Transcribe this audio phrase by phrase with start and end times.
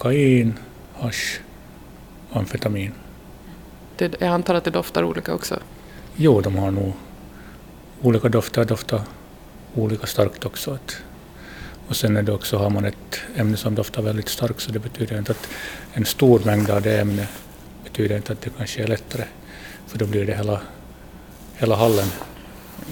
[0.00, 0.58] kokain,
[0.94, 1.40] hasch,
[2.32, 2.92] amfetamin.
[3.96, 5.58] Det, jag antar att det doftar olika också?
[6.16, 6.92] Jo, de har nog
[8.02, 9.02] olika dofter, doftar
[9.74, 10.78] olika starkt också.
[11.88, 14.78] Och sen är det också, har man ett ämne som doftar väldigt starkt så det
[14.78, 15.48] betyder inte att
[15.92, 17.28] en stor mängd av det ämnet
[17.84, 19.24] betyder inte att det kanske är lättare.
[19.86, 20.60] För då blir det hela,
[21.56, 22.08] hela hallen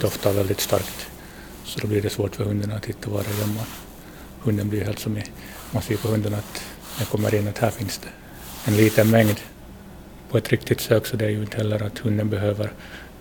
[0.01, 1.11] doftar väldigt starkt.
[1.65, 3.65] Så då blir det svårt för hunden att hitta var det gömmer.
[4.41, 5.25] Hunden blir helt som i,
[5.71, 6.68] man ser på hunden att
[6.99, 8.09] jag kommer in att här finns det
[8.65, 9.41] en liten mängd
[10.31, 12.73] på ett riktigt sök så det är ju inte heller att hunden behöver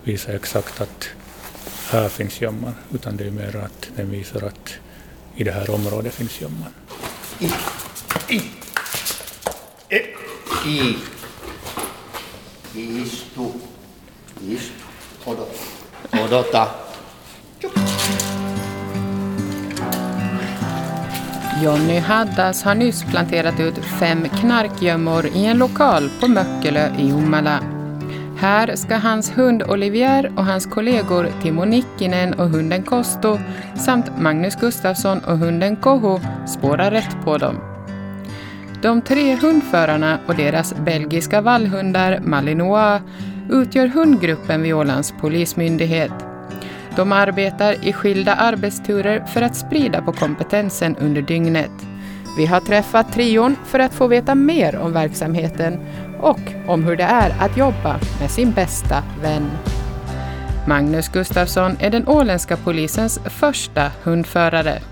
[0.04, 1.08] visa exakt att
[1.90, 4.74] här finns gömman utan det är mer att den visar att
[5.36, 6.74] i det här området finns gömman.
[7.38, 7.44] I,
[8.34, 8.42] i,
[9.88, 10.02] e,
[10.66, 10.96] i,
[12.74, 13.48] istu,
[14.40, 14.72] istu,
[15.24, 15.54] odota,
[16.12, 16.68] odota.
[21.62, 27.60] Jonny Haddas har nyss planterat ut fem knarkgömmor i en lokal på Möckelö i Jomala.
[28.36, 33.38] Här ska hans hund Olivier och hans kollegor Timo Nikkinen och hunden Kosto
[33.76, 37.56] samt Magnus Gustafsson och hunden Koho spåra rätt på dem.
[38.82, 43.02] De tre hundförarna och deras belgiska vallhundar Malinois
[43.50, 46.27] utgör hundgruppen vid Ålands polismyndighet.
[46.96, 51.70] De arbetar i skilda arbetsturer för att sprida på kompetensen under dygnet.
[52.38, 55.78] Vi har träffat trion för att få veta mer om verksamheten
[56.20, 59.50] och om hur det är att jobba med sin bästa vän.
[60.68, 64.82] Magnus Gustafsson är den åländska polisens första hundförare.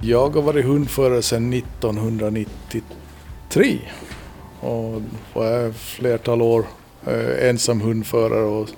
[0.00, 3.78] Jag har varit hundförare sedan 1993
[4.60, 6.64] och var flertal år
[7.06, 8.68] eh, ensam hundförare och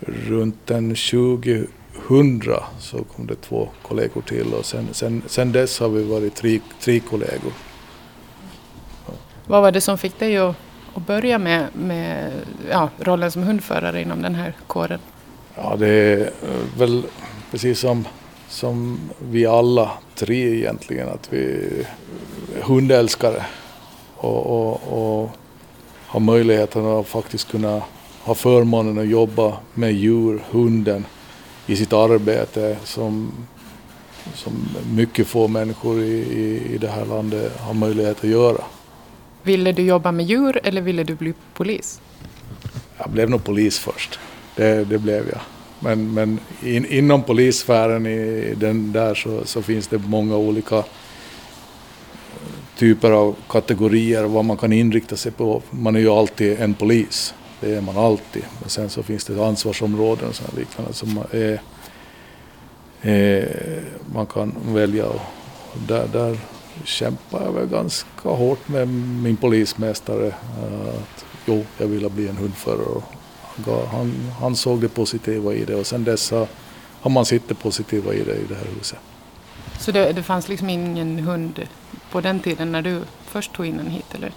[0.00, 1.68] runt den 2000
[2.78, 6.60] så kom det två kollegor till och sen, sen, sen dess har vi varit tre,
[6.80, 7.52] tre kollegor.
[9.46, 10.56] Vad var det som fick dig att,
[10.94, 12.32] att börja med, med
[12.70, 15.00] ja, rollen som hundförare inom den här kåren?
[15.54, 16.30] Ja, det är
[16.78, 17.02] väl
[17.50, 18.04] precis som,
[18.48, 23.44] som vi alla tre egentligen, att vi är hundälskare
[24.16, 25.30] och, och, och
[26.06, 27.82] har möjligheten att faktiskt kunna
[28.24, 31.04] ha förmånen att jobba med djur, hunden,
[31.66, 33.32] i sitt arbete som,
[34.34, 38.64] som mycket få människor i, i, i det här landet har möjlighet att göra.
[39.42, 42.00] Ville du jobba med djur eller ville du bli polis?
[42.98, 44.18] Jag blev nog polis först.
[44.56, 45.40] Det, det blev jag.
[45.80, 50.84] Men, men in, inom polissfären i den där så, så finns det många olika
[52.76, 55.62] typer av kategorier vad man kan inrikta sig på.
[55.70, 57.34] Man är ju alltid en polis.
[57.60, 58.44] Det är man alltid.
[58.60, 61.60] Men sen så finns det ansvarsområden och liknande som är,
[63.02, 63.82] är,
[64.14, 65.06] man kan välja.
[65.06, 65.20] Och
[65.88, 66.38] där, där
[66.84, 68.88] kämpar jag väl ganska hårt med
[69.22, 70.26] min polismästare.
[70.26, 73.02] Att, jo, jag ville bli en hundförare.
[73.90, 76.32] Han, han såg det positiva i det och sen dess
[77.00, 78.98] har man sett det positiva i det i det här huset.
[79.80, 81.68] Så det, det fanns liksom ingen hund
[82.10, 84.32] på den tiden när du först tog in den hit eller?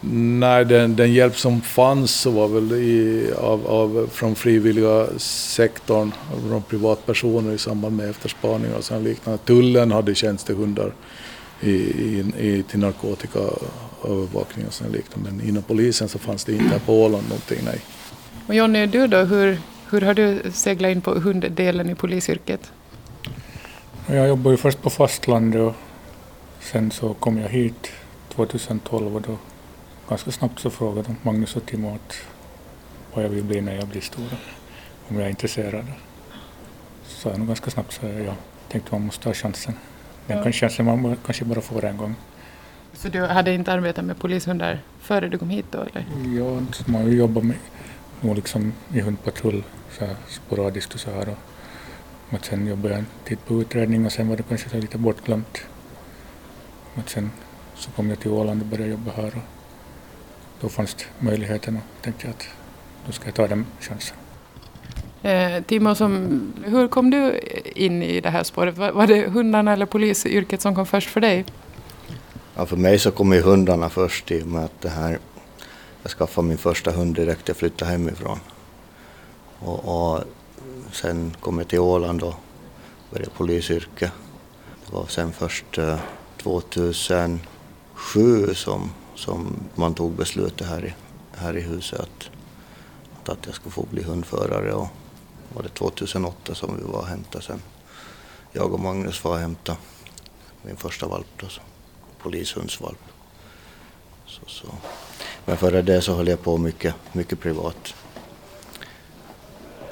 [0.00, 6.12] Nej, den, den hjälp som fanns så var väl i, av, av, från frivilliga sektorn,
[6.48, 9.38] från privatpersoner i samband med efterspaning och sådana liknande.
[9.44, 10.92] Tullen hade tjänstehundar
[11.60, 15.30] i, i, i, till narkotikaövervakning och sådana liknande.
[15.30, 17.80] Men inom polisen så fanns det inte här på Åland någonting, nej.
[18.46, 19.58] Och Jonny, du då, hur,
[19.90, 22.72] hur har du seglat in på hunddelen i polisyrket?
[24.06, 25.74] Jag jobbade ju först på fastlandet och
[26.60, 27.92] sen så kom jag hit
[28.34, 29.36] 2012 och då
[30.08, 32.16] ganska snabbt så frågade Magnus och Timo att
[33.14, 34.28] vad jag vill bli när jag blir stor.
[35.08, 35.84] Om jag är intresserad.
[37.06, 38.34] Så sa jag nog ganska snabbt så jag
[38.68, 39.74] tänkte man måste ha chansen.
[40.26, 40.52] Den ja.
[40.52, 42.14] chansen man kanske bara får en gång.
[42.92, 46.06] Så du hade inte arbetat med polishundar före du kom hit då eller?
[46.38, 47.56] Ja, man har ju jobbat med
[48.20, 49.64] nog liksom i hundpatrull
[49.98, 51.28] så här, sporadiskt och så här.
[51.28, 51.38] Och,
[52.30, 55.58] och sen jobbade jag en tid på utredning och sen var det kanske lite bortglömt.
[56.94, 57.30] Och sen
[57.74, 59.26] så kom jag till Åland och började jobba här.
[59.26, 59.57] Och,
[60.60, 62.48] då fanns det möjligheten och tänkte att
[63.06, 64.16] då ska jag ta den chansen.
[65.22, 67.40] Eh, Timo, som, hur kom du
[67.74, 68.78] in i det här spåret?
[68.78, 71.44] Var, var det hundarna eller polisyrket som kom först för dig?
[72.54, 75.18] Ja, för mig så kom ju hundarna först i och med att det här,
[76.02, 78.40] jag skaffade min första hund direkt jag flyttade hemifrån.
[79.58, 80.24] Och, och
[80.92, 82.34] sen kom jag till Åland och
[83.10, 84.10] började polisyrke.
[84.86, 85.98] Det var sen först eh,
[86.36, 90.94] 2007 som som man tog beslutet här i,
[91.36, 92.30] här i huset att,
[93.28, 94.72] att jag skulle få bli hundförare.
[94.72, 94.88] Och
[95.54, 97.62] var det 2008 som vi var och hämtade sen.
[98.52, 99.78] Jag och Magnus var och hämtade
[100.62, 101.46] min första valp, då,
[102.22, 102.98] polishundsvalp.
[104.26, 104.66] Så, så.
[105.44, 107.94] Men före det så höll jag på mycket, mycket privat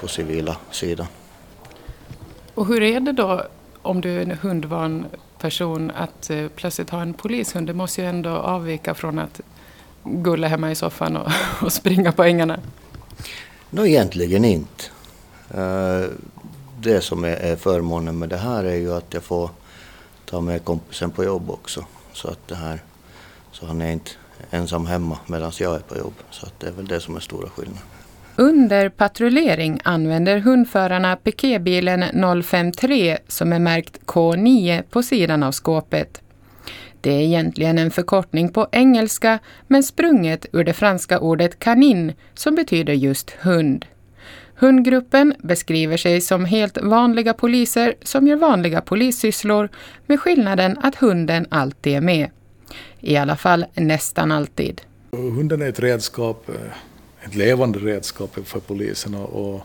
[0.00, 1.06] på civila sidan.
[2.55, 3.46] Och hur är det då
[3.82, 5.06] om du är en hundvan
[5.47, 7.67] person att eh, plötsligt ha en polishund?
[7.67, 9.41] Det måste ju ändå avvika från att
[10.05, 11.31] gulla hemma i soffan och,
[11.63, 12.61] och springa på ängarna.
[13.71, 14.85] Nå, egentligen inte.
[15.51, 16.05] Eh,
[16.81, 19.51] det som är förmånen med det här är ju att jag får
[20.25, 21.85] ta med kompisen på jobb också.
[22.13, 22.83] Så att det här,
[23.53, 24.11] så han är inte
[24.51, 26.15] ensam hemma medan jag är på jobb.
[26.31, 27.83] Så att det är väl det som är stora skillnaden.
[28.38, 32.05] Under patrullering använder hundförarna piketbilen
[32.43, 36.23] 053 som är märkt K9 på sidan av skåpet.
[37.00, 42.55] Det är egentligen en förkortning på engelska men sprunget ur det franska ordet kanin som
[42.55, 43.87] betyder just hund.
[44.55, 49.69] Hundgruppen beskriver sig som helt vanliga poliser som gör vanliga polissysslor
[50.06, 52.31] med skillnaden att hunden alltid är med.
[53.00, 54.81] I alla fall nästan alltid.
[55.11, 56.55] Hunden är ett redskap, eh,
[57.26, 59.14] ett levande redskap för polisen.
[59.14, 59.61] Och,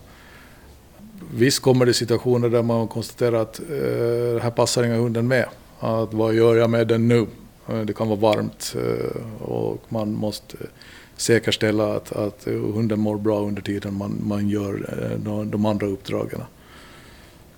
[1.34, 5.46] visst kommer det situationer där man konstaterar att eh, här passar inga hunden med.
[5.80, 7.28] Att, vad gör jag med den nu?
[7.70, 10.58] Eh, det kan vara varmt eh, och man måste
[11.18, 15.88] säkerställa att, att hunden mår bra under tiden man, man gör eh, de, de andra
[15.88, 16.42] uppdragen.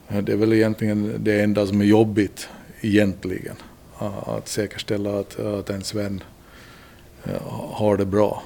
[0.08, 2.48] Det är väl egentligen det enda som är jobbigt
[2.82, 3.56] egentligen.
[4.26, 6.24] Att säkerställa att, att ens vän
[7.50, 8.44] har det bra.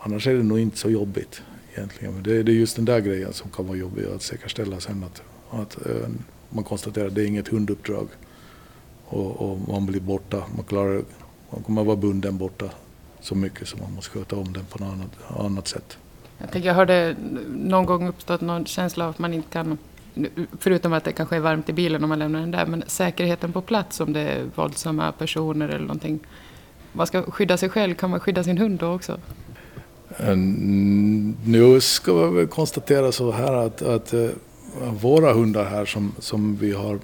[0.00, 1.42] Annars är det nog inte så jobbigt
[1.74, 2.14] egentligen.
[2.14, 5.04] Men det, det är just den där grejen som kan vara jobbig att säkerställa sen
[5.04, 6.08] att, att eh,
[6.50, 8.08] man konstaterar att det är inget hunduppdrag
[9.04, 10.42] och, och man blir borta.
[10.56, 11.02] Man, klarar,
[11.50, 12.70] man kommer vara bunden borta
[13.20, 15.98] så mycket som man måste sköta om den på något annat, annat sätt.
[16.38, 17.16] Jag tänker, har det
[17.48, 19.78] någon gång uppstått någon känsla av att man inte kan,
[20.58, 23.52] förutom att det kanske är varmt i bilen om man lämnar den där, men säkerheten
[23.52, 26.20] på plats om det är våldsamma personer eller någonting.
[26.92, 29.20] Man ska skydda sig själv, kan man skydda sin hund då också?
[31.44, 34.28] Nu ska vi konstatera så här att, att eh,
[35.00, 36.98] våra hundar här som, som vi har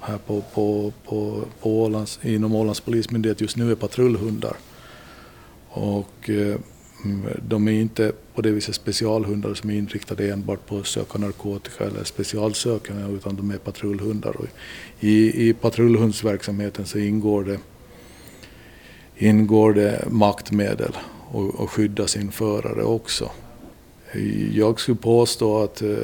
[0.00, 4.56] här på, på, på, på Ålands, inom Ålands polismyndighet just nu är patrullhundar.
[5.68, 6.56] Och eh,
[7.48, 11.84] de är inte på det viset specialhundar som är inriktade enbart på att söka narkotika
[11.84, 14.36] eller specialsökande utan de är patrullhundar.
[14.36, 14.46] Och
[15.00, 17.58] i, I patrullhundsverksamheten så ingår det,
[19.16, 20.92] ingår det maktmedel
[21.36, 23.30] och, och skydda sin förare också.
[24.52, 25.96] Jag skulle påstå att eh,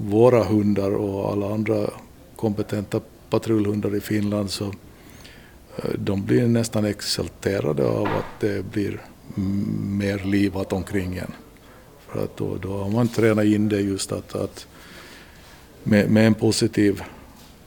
[0.00, 1.90] våra hundar och alla andra
[2.36, 3.00] kompetenta
[3.30, 9.00] patrullhundar i Finland så eh, de blir nästan exalterade av att det blir
[9.80, 11.32] mer livat omkring en.
[12.08, 14.66] För att då, då har man tränat in det just att, att
[15.82, 17.02] med, med en positiv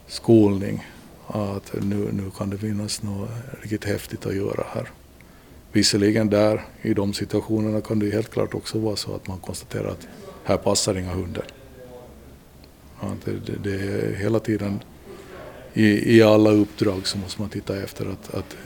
[0.08, 0.88] skolning
[1.28, 3.30] att nu, nu kan det finnas något
[3.62, 4.90] riktigt häftigt att göra här.
[5.72, 9.92] Visserligen där, i de situationerna kan det helt klart också vara så att man konstaterar
[9.92, 10.08] att
[10.44, 11.46] här passar inga hundar.
[13.02, 14.80] Ja, det, det, det, är hela tiden
[15.74, 18.58] i, i alla uppdrag så måste man titta efter att, att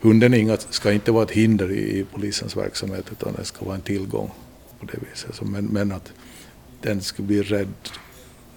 [0.00, 3.74] hunden inga, ska inte vara ett hinder i, i polisens verksamhet utan den ska vara
[3.74, 4.30] en tillgång
[4.80, 5.42] på det viset.
[5.42, 6.12] Men, men att
[6.80, 7.74] den ska bli rädd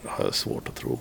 [0.05, 0.99] har jag svårt att tro.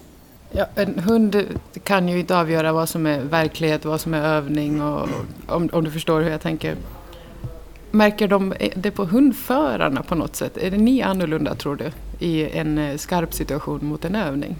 [0.57, 1.45] Ja, en hund
[1.85, 5.09] kan ju inte avgöra vad som är verklighet, vad som är övning och
[5.47, 6.77] om, om du förstår hur jag tänker.
[7.91, 10.57] Märker de det på hundförarna på något sätt?
[10.57, 11.85] Är det ni annorlunda tror du
[12.27, 14.57] i en eh, skarp situation mot en övning?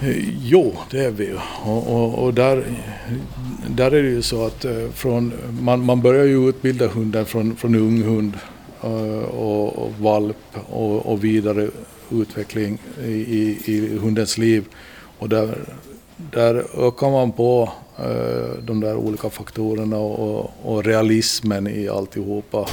[0.00, 1.38] Eh, jo, det är vi ju.
[1.64, 2.64] Och, och, och, där,
[3.68, 7.56] där är det ju så att eh, från, man, man börjar ju utbilda hunden från,
[7.56, 8.32] från ung hund
[9.30, 10.36] och, och valp
[10.70, 11.68] och, och vidare
[12.10, 14.64] utveckling i, i hundens liv.
[15.18, 15.58] Och där,
[16.16, 16.54] där
[16.86, 22.68] ökar man på Eh, de där olika faktorerna och, och realismen i alltihopa.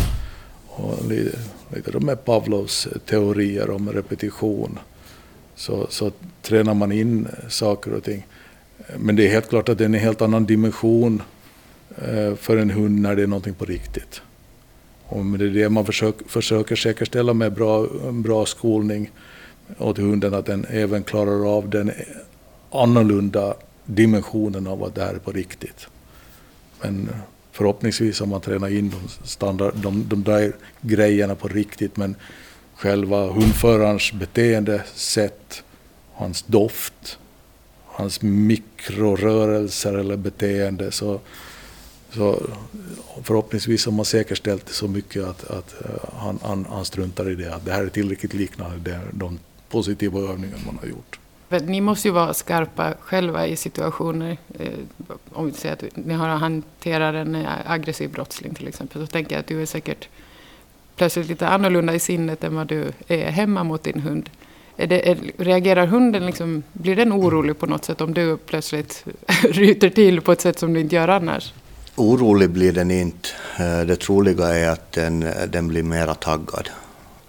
[0.68, 1.38] Och lite,
[1.76, 4.80] lite de Pavlovs teorier om repetition.
[5.56, 8.28] Så, så tränar man in saker och ting.
[8.98, 11.22] Men det är helt klart att det är en helt annan dimension
[11.98, 14.22] eh, för en hund när det är någonting på riktigt.
[15.06, 19.12] Och det är det man försöker, försöker säkerställa med bra, bra skolning
[19.78, 21.92] åt hunden, att den även klarar av den
[22.74, 23.54] annorlunda
[23.86, 25.88] dimensionen av att det här är på riktigt.
[26.82, 27.10] Men
[27.52, 32.16] förhoppningsvis har man tränat in de, standard, de, de där grejerna på riktigt men
[32.76, 35.64] själva hundförarens beteende, sätt,
[36.14, 37.20] hans doft,
[37.86, 41.20] hans mikrorörelser eller beteende så,
[42.12, 42.42] så
[43.24, 47.36] förhoppningsvis har man säkerställt det så mycket att, att eh, han, han, han struntar i
[47.36, 49.40] det, att det här är tillräckligt liknande de
[49.70, 51.20] positiva övningar man har gjort.
[51.50, 54.38] Ni måste ju vara skarpa själva i situationer.
[54.60, 54.68] Eh,
[55.34, 59.02] om vi säger att ni har att hantera en eh, aggressiv brottsling till exempel.
[59.02, 60.08] Så tänker jag att du är säkert
[60.96, 64.30] plötsligt lite annorlunda i sinnet än vad du är hemma mot din hund.
[64.78, 69.06] Är det, är, reagerar hunden, liksom, blir den orolig på något sätt om du plötsligt
[69.44, 71.54] ryter till på ett sätt som du inte gör annars?
[71.96, 73.30] Orolig blir den inte.
[73.60, 76.70] Eh, det troliga är att den, den blir mera taggad.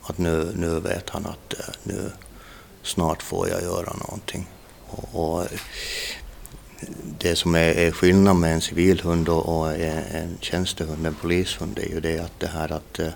[0.03, 2.11] Att nu, nu vet han att nu
[2.85, 4.47] snart får jag göra någonting.
[4.87, 5.47] Och, och
[7.19, 11.89] det som är, är skillnaden med en civilhund och, och en tjänstehund, en polishund, är
[11.89, 13.13] ju det att det här att, eh,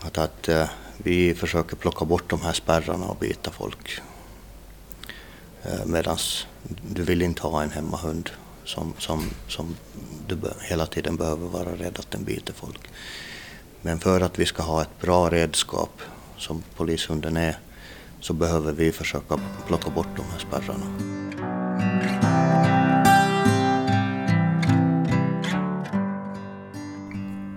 [0.00, 0.68] att, att eh,
[0.98, 4.00] vi försöker plocka bort de här spärrarna och bita folk.
[5.62, 6.18] Eh, Medan
[6.90, 8.30] du vill inte ha en hemmahund
[8.64, 9.76] som, som, som
[10.26, 12.80] du hela tiden behöver vara rädd att den biter folk.
[13.82, 16.02] Men för att vi ska ha ett bra redskap,
[16.38, 17.58] som polishunden är,
[18.26, 20.86] så behöver vi försöka plocka bort de här spärrarna.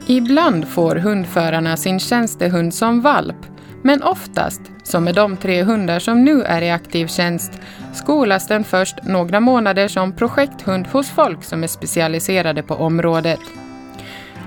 [0.07, 3.35] Ibland får hundförarna sin tjänstehund som valp,
[3.81, 7.51] men oftast, som med de tre hundar som nu är i aktiv tjänst,
[7.93, 13.39] skolas den först några månader som projekthund hos folk som är specialiserade på området.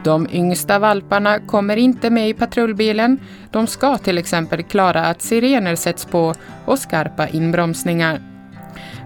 [0.05, 3.19] De yngsta valparna kommer inte med i patrullbilen.
[3.51, 8.21] De ska till exempel klara att sirener sätts på och skarpa inbromsningar.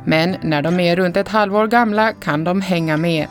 [0.04, 3.26] Men när de är runt ett halvår gamla kan de hänga med.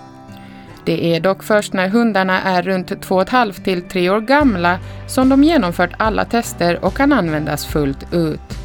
[0.86, 4.22] Det är dock först när hundarna är runt två och ett halvt till tre år
[4.22, 8.65] gamla som de genomfört alla tester och kan användas fullt ut.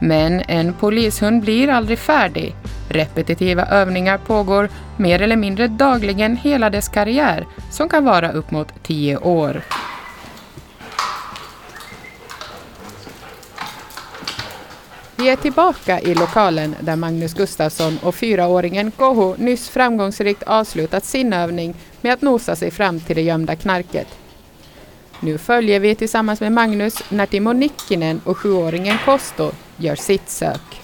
[0.00, 2.54] Men en polishund blir aldrig färdig.
[2.88, 8.82] Repetitiva övningar pågår mer eller mindre dagligen hela dess karriär, som kan vara upp mot
[8.82, 9.62] tio år.
[15.16, 21.32] Vi är tillbaka i lokalen där Magnus Gustafsson och fyraåringen Koho nyss framgångsrikt avslutat sin
[21.32, 24.19] övning med att nosa sig fram till det gömda knarket.
[25.22, 30.82] Nu följer vi tillsammans med Magnus när Timo Nikkinen och sjuåringen Kosto gör sitt sök.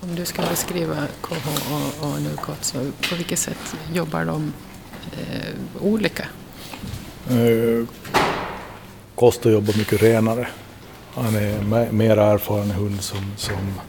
[0.00, 1.48] Om du ska beskriva KH
[2.00, 4.52] och, Nukot, så på vilket sätt jobbar de
[5.12, 6.24] eh, olika?
[7.30, 7.86] Uh,
[9.14, 10.48] Kosto jobbar mycket renare.
[11.14, 13.80] Han är mer erfaren hund som, som,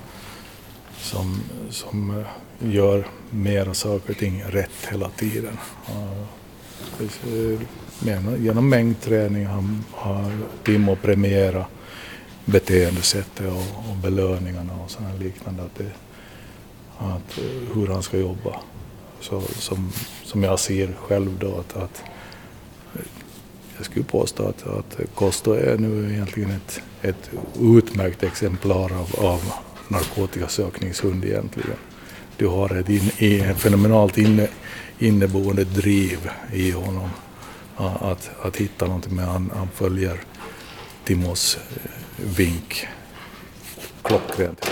[0.98, 2.27] som, som eh,
[2.59, 5.57] gör mera saker och ting rätt hela tiden.
[8.37, 9.45] Genom mängdträning
[9.91, 10.31] har
[10.63, 11.67] Timo premierat
[12.45, 15.63] beteendesättet och, och belöningarna och sådana liknande.
[15.63, 15.91] Att, det,
[16.97, 18.59] att eh, hur han ska jobba.
[19.19, 19.91] Så, som,
[20.23, 22.03] som jag ser själv då att, att
[22.95, 23.01] eh,
[23.77, 27.29] jag skulle påstå att, att Kosto är nu egentligen ett, ett
[27.61, 29.41] utmärkt exemplar av, av
[29.87, 31.77] narkotikasökningshund egentligen.
[32.38, 32.89] Du har ett,
[33.22, 34.48] in, fenomenalt inne,
[35.00, 37.10] inneboende driv i honom
[37.75, 40.20] att, att hitta någonting men han, han följer
[41.03, 41.91] Timos eh,
[42.38, 42.88] vink
[44.08, 44.65] klockrent.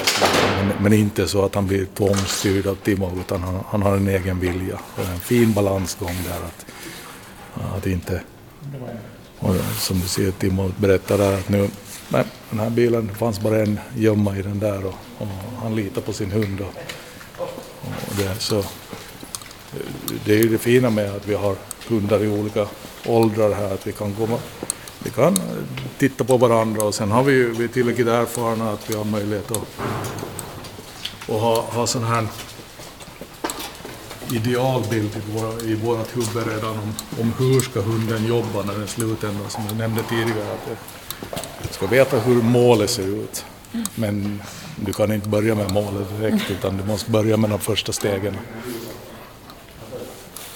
[0.57, 4.07] Men, men inte så att han blir tvångsstyrd av Timo utan han, han har en
[4.07, 4.79] egen vilja.
[4.95, 6.65] Och en fin balansgång där att,
[7.77, 8.22] att inte...
[9.39, 11.69] Och som du ser, Timo berättar där att nu,
[12.10, 15.27] nej, den här bilen, det fanns bara en gömma i den där och, och
[15.62, 16.62] han litar på sin hund.
[16.62, 16.74] Och
[18.17, 18.63] det, så,
[20.25, 21.55] det är ju det fina med att vi har
[21.87, 22.67] hundar i olika
[23.05, 24.37] åldrar här, att vi kan komma
[25.05, 25.37] vi kan
[25.97, 29.03] titta på varandra och sen har vi ju vi är tillräckligt erfarna att vi har
[29.03, 29.67] möjlighet att,
[31.29, 32.27] att ha, ha sån här
[34.31, 38.87] idealbild i, våra, i vårat huvud redan om, om hur ska hunden jobba när den
[38.87, 40.77] slutändan, som jag nämnde tidigare, att
[41.61, 43.45] jag ska veta hur målet ser ut.
[43.96, 44.41] Men
[44.75, 48.38] du kan inte börja med målet direkt utan du måste börja med de första stegen.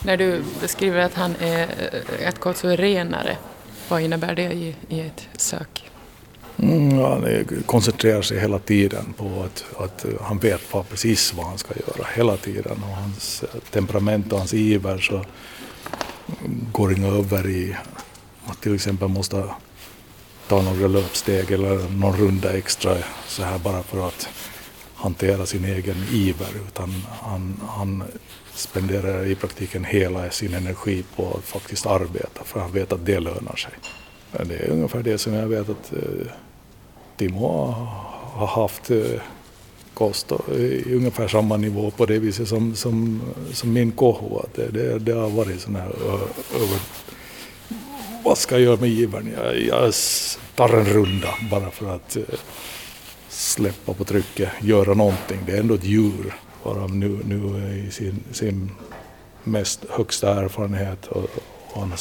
[0.04, 1.68] När du beskriver att han är
[2.20, 3.38] ett så renare,
[3.90, 5.90] vad innebär det i, i ett sök?
[6.58, 11.74] Mm, han koncentrerar sig hela tiden på att, att han vet precis vad han ska
[11.74, 15.26] göra hela tiden och hans temperament och hans iver så
[16.72, 17.76] går inga över i
[18.46, 19.44] att till exempel måste
[20.50, 24.29] ta några löpsteg eller någon runda extra så här bara för att
[24.96, 28.03] hantera sin egen iver utan han, han
[28.53, 33.20] spenderar i praktiken hela sin energi på att faktiskt arbeta för han vet att det
[33.20, 33.72] lönar sig.
[34.32, 36.27] Det är ungefär det som jag vet att eh,
[37.18, 37.75] Timo
[38.34, 39.22] har haft eh,
[39.94, 43.22] kost i eh, ungefär samma nivå på det viset som, som,
[43.53, 44.46] som min koho.
[44.56, 45.89] Det, det, det har varit sådana här
[46.56, 46.79] över
[48.24, 49.34] vad ska jag göra med givaren?
[49.38, 49.94] Jag, jag
[50.56, 52.24] tar en runda bara för att eh,
[53.30, 55.40] släppa på trycket, göra någonting.
[55.46, 57.36] Det är ändå ett djur, varav nu, nu
[57.88, 58.72] i sin, sin
[59.44, 61.08] mest högsta erfarenhet.
[61.08, 61.30] Och,
[61.74, 61.98] och han,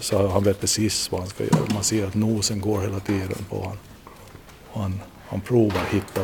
[0.00, 1.74] så han vet precis vad han ska göra.
[1.74, 3.78] Man ser att nosen går hela tiden på honom.
[4.72, 6.20] Han, han provar hitta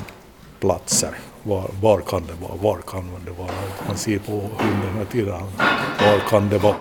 [0.61, 1.11] platser.
[1.43, 2.57] Var, var kan det vara?
[2.57, 3.51] Var kan det vara?
[3.87, 5.41] Han ser på hunden hela tiden.
[6.01, 6.77] Var kan det vara?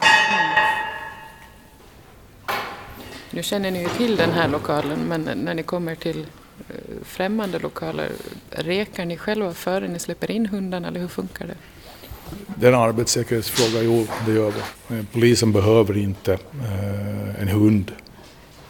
[3.36, 6.20] Nu känner ni ju till den här lokalen, men när ni kommer till
[6.70, 8.12] eh, främmande lokaler,
[8.50, 11.56] rekar ni själva före ni släpper in hundarna eller hur funkar det?
[12.60, 14.96] Det är en arbetssäkerhetsfråga, jo det gör vi.
[14.96, 17.92] Eh, polisen behöver inte eh, en hund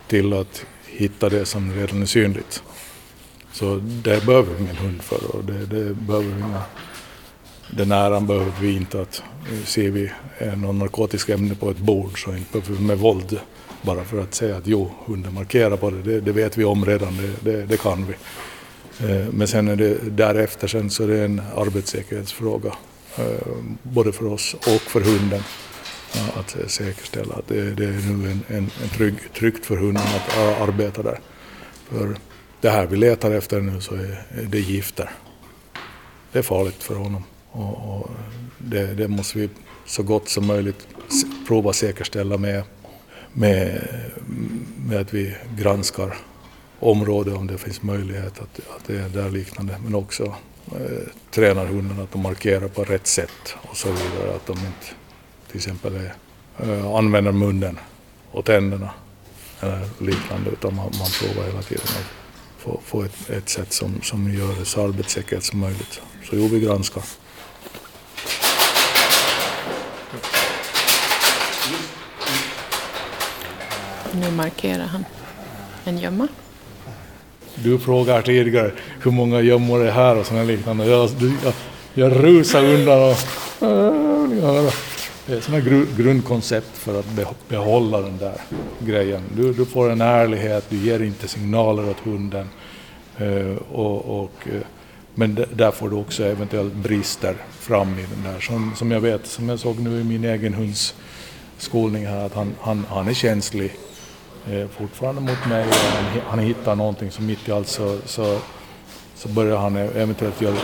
[0.07, 2.63] till att hitta det som redan är synligt.
[3.51, 6.61] Så det behöver vi ingen hund för och det, det behöver vi inga
[7.71, 10.11] den äran behöver vi inte att eh, ser vi
[10.55, 13.39] någon narkotiskt ämne på ett bord så inte behöver vi med våld
[13.85, 16.85] bara för att säga att jo, hunden markerar på det, det, det vet vi om
[16.85, 18.13] redan, det, det, det, kan vi.
[19.07, 22.73] Eh, men sen är det därefter sen så är det en arbetssäkerhetsfråga
[23.17, 23.23] eh,
[23.83, 25.41] både för oss och för hunden
[26.35, 30.37] att säkerställa att det, det är nu en, en, en trygg, tryggt för hunden att
[30.37, 31.19] eh, arbeta där.
[31.89, 32.15] För
[32.61, 35.11] det här vi letar efter nu så är det gifter.
[36.31, 38.09] Det är farligt för honom och, och
[38.57, 39.49] det, det, måste vi
[39.85, 40.87] så gott som möjligt
[41.47, 42.63] prova säkerställa med,
[43.35, 43.87] med,
[44.85, 46.17] med att vi granskar
[46.79, 50.23] området om det finns möjlighet att, att det är där liknande men också
[50.71, 54.35] eh, tränar hundarna att de markerar på rätt sätt och så vidare.
[54.35, 54.87] Att de inte
[55.47, 56.13] till exempel är,
[56.59, 57.79] eh, använder munnen
[58.31, 58.89] och tänderna
[59.59, 62.11] eller liknande utan man, man provar hela tiden att
[62.57, 66.01] få, få ett, ett sätt som, som gör det så arbetssäkert som möjligt.
[66.29, 67.03] Så jo, vi granskar.
[74.19, 75.05] Nu markerar han
[75.85, 76.27] en gömma.
[77.55, 80.85] Du frågar tidigare hur många gömmor det är här och sådana liknande.
[80.85, 81.09] Jag,
[81.43, 81.53] jag,
[81.93, 83.17] jag rusar undan och...
[83.61, 84.73] Äh,
[85.27, 87.05] det är sådana gru, grundkoncept för att
[87.49, 88.41] behålla den där
[88.79, 89.21] grejen.
[89.35, 92.49] Du, du får en ärlighet, du ger inte signaler åt hunden.
[93.17, 94.61] Eh, och, och, eh,
[95.15, 98.39] men där får du också eventuellt brister fram i den där.
[98.39, 100.95] Som, som jag vet, som jag såg nu i min egen hunds
[101.57, 103.71] skolning här, att han, han, han är känslig
[104.51, 105.63] eh, fortfarande mot mig.
[105.63, 108.39] Han, han hittar någonting som mitt i allt så, så,
[109.15, 110.55] så börjar han eventuellt göra,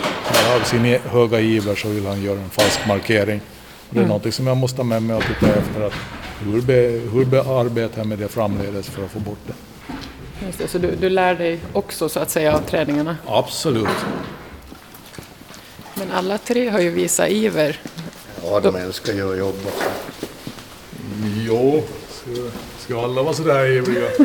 [0.55, 3.41] av sin e-, höga iver så vill han göra en falsk markering.
[3.89, 4.07] Det är mm.
[4.07, 5.81] någonting som jag måste ha med mig och titta efter.
[5.81, 5.93] Att
[6.39, 9.53] hur, be, hur bearbetar jag med det framledes för att få bort det?
[10.45, 13.17] Just det, så du, du lär dig också så att säga av träningarna?
[13.27, 13.87] Absolut.
[15.95, 17.79] Men alla tre har ju visat iver.
[18.43, 19.69] Ja, de älskar ju att jobba.
[21.47, 21.83] Jo,
[22.91, 24.07] Ska alla vara sådär ivriga?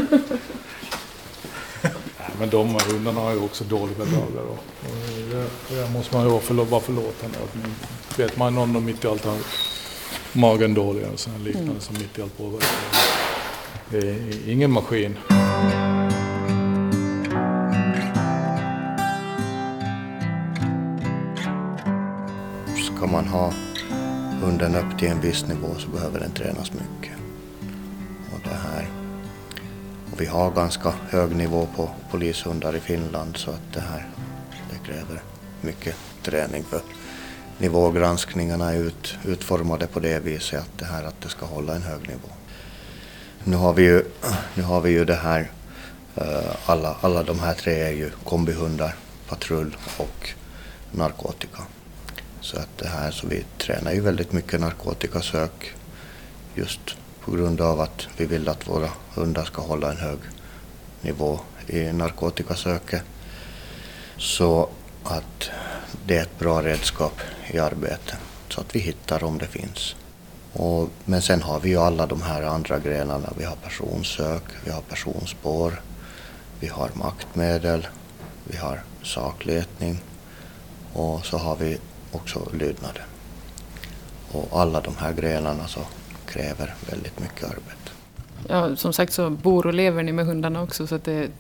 [2.39, 4.43] men de hundarna har ju också dåliga dagar.
[4.43, 4.97] Och, och
[5.31, 7.39] det, det måste man ju vara, förlå, vara förlåtande.
[8.17, 9.37] vet man någon mitt i allt har
[10.33, 11.81] magen dålig och sådana liknande mm.
[11.81, 12.69] som mitt i allt påverkar.
[13.91, 15.17] Det är ingen maskin.
[22.97, 23.53] Ska man ha
[24.43, 27.26] hunden upp till en viss nivå så behöver den tränas mycket
[30.19, 34.07] vi har ganska hög nivå på polishundar i Finland så att det här
[34.71, 35.23] det kräver
[35.61, 36.81] mycket träning för
[37.59, 41.83] nivågranskningarna är ut, utformade på det viset att det här att det ska hålla en
[41.83, 42.29] hög nivå.
[43.45, 44.05] Nu har vi ju,
[44.55, 45.51] nu har vi ju det här,
[46.17, 48.95] eh, alla, alla de här tre är ju kombihundar,
[49.29, 50.29] patrull och
[50.91, 51.63] narkotika.
[52.41, 55.75] Så att det här, så vi tränar ju väldigt mycket narkotikasök
[56.55, 56.97] just
[57.27, 60.19] på grund av att vi vill att våra hundar ska hålla en hög
[61.01, 63.03] nivå i narkotikasöket.
[64.19, 64.69] Så
[65.05, 65.51] att
[66.07, 69.97] det är ett bra redskap i arbetet så att vi hittar om det finns.
[70.53, 73.33] Och, men sen har vi ju alla de här andra grenarna.
[73.39, 75.81] Vi har personsök, vi har personspår,
[76.61, 77.87] vi har maktmedel,
[78.45, 80.01] vi har sakletning
[80.93, 81.79] och så har vi
[82.13, 83.07] också lydnaden.
[84.33, 85.81] Och alla de här grenarna så
[86.27, 87.91] kräver väldigt mycket arbete.
[88.49, 91.31] Ja, som sagt så bor och lever ni med hundarna också så det,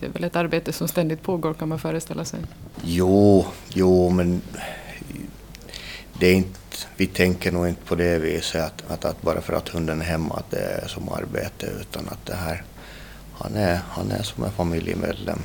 [0.00, 2.40] det är väl ett arbete som ständigt pågår kan man föreställa sig?
[2.82, 4.42] Jo, jo men
[6.18, 6.58] det är inte,
[6.96, 10.04] vi tänker nog inte på det viset att, att, att, bara för att hunden är
[10.04, 12.64] hemma att det är som arbete utan att det här,
[13.32, 15.38] han är, han är som en familjemedlem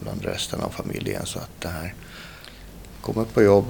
[0.00, 1.94] bland resten av familjen så att det här
[3.00, 3.66] kommer på jobb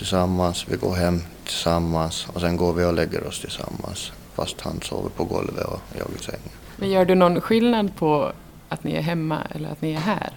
[0.00, 4.80] tillsammans, vi går hem tillsammans och sen går vi och lägger oss tillsammans fast han
[4.82, 6.50] sover på golvet och jag i sängen.
[6.76, 8.32] Men gör du någon skillnad på
[8.68, 10.32] att ni är hemma eller att ni är här?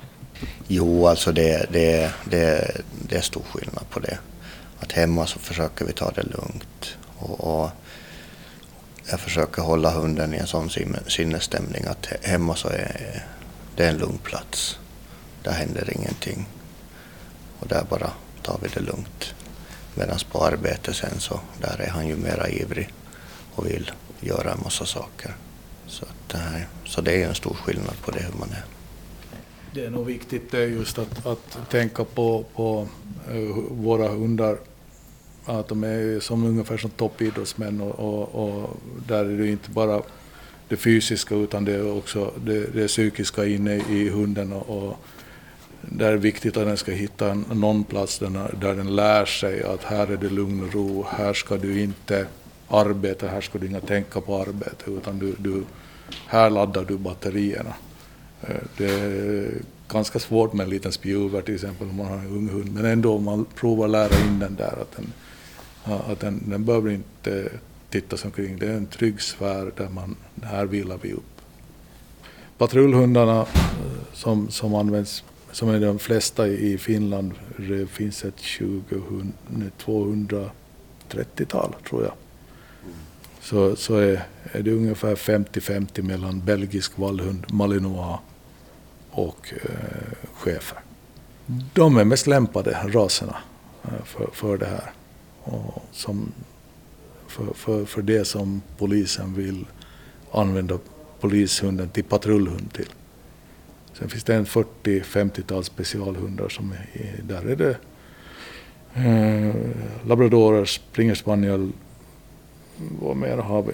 [0.68, 2.72] Jo, alltså det, det, det,
[3.10, 4.18] det är stor skillnad på det.
[4.80, 6.98] Att hemma så försöker vi ta det lugnt.
[7.18, 7.70] Och, och
[9.10, 10.70] jag försöker hålla hunden i en sån
[11.08, 13.24] sinnesstämning att hemma så är
[13.76, 14.80] det en lugn plats.
[15.44, 16.46] Där händer ingenting.
[17.60, 19.34] Och där bara tar vi det lugnt.
[19.96, 22.94] Medan på arbetet sen så där är han ju mera ivrig
[23.56, 25.36] och vill göra en massa saker.
[25.88, 28.50] Så, att det, här, så det är ju en stor skillnad på det hur man
[28.50, 28.64] är.
[29.74, 32.88] Det är nog viktigt det just att, att tänka på, på
[33.30, 34.58] eh, våra hundar
[35.46, 38.78] att de är som ungefär som toppidrottsmän och, och, och,
[39.08, 40.02] där är det inte bara
[40.68, 44.98] det fysiska utan det är också det, det psykiska inne i hunden och, och
[45.90, 50.08] det är viktigt att den ska hitta någon plats där, den lär sig att här
[50.08, 52.28] är det lugn och ro, här ska du inte
[52.68, 55.64] arbeta, här ska du inte tänka på arbete utan du, du,
[56.28, 57.74] här laddar du batterierna.
[58.42, 59.52] Eh, det är
[59.88, 62.86] ganska svårt med en liten spjuver till exempel om man har en ung hund men
[62.86, 65.14] ändå om man provar lära in den där att den,
[65.84, 67.50] att den, den behöver inte
[67.90, 68.60] titta sig omkring.
[68.60, 71.42] Det är en trygg sfär där man, här vilar vi upp.
[72.58, 73.48] Patrullhundarna eh,
[74.14, 78.42] som, som används, som är de flesta i Finland, det finns ett
[79.86, 82.14] 230-tal tror jag.
[83.42, 88.20] Så, så är, är det ungefär 50-50 mellan belgisk vallhund, malinois
[89.12, 90.80] och eh, chefer.
[91.74, 93.38] De är mest lämpade raserna
[93.84, 94.92] eh, för, för det här.
[95.44, 96.32] Och som
[97.28, 99.66] för, för, för det som polisen vill
[100.32, 100.80] använda
[101.20, 102.90] polishunden till patrullhund till.
[103.94, 107.78] Sen finns det en 40-50-tal specialhundar som är, där är det
[108.94, 109.56] eh,
[110.08, 111.72] labradorer, springer spaniel,
[112.78, 113.74] vad mer har vi?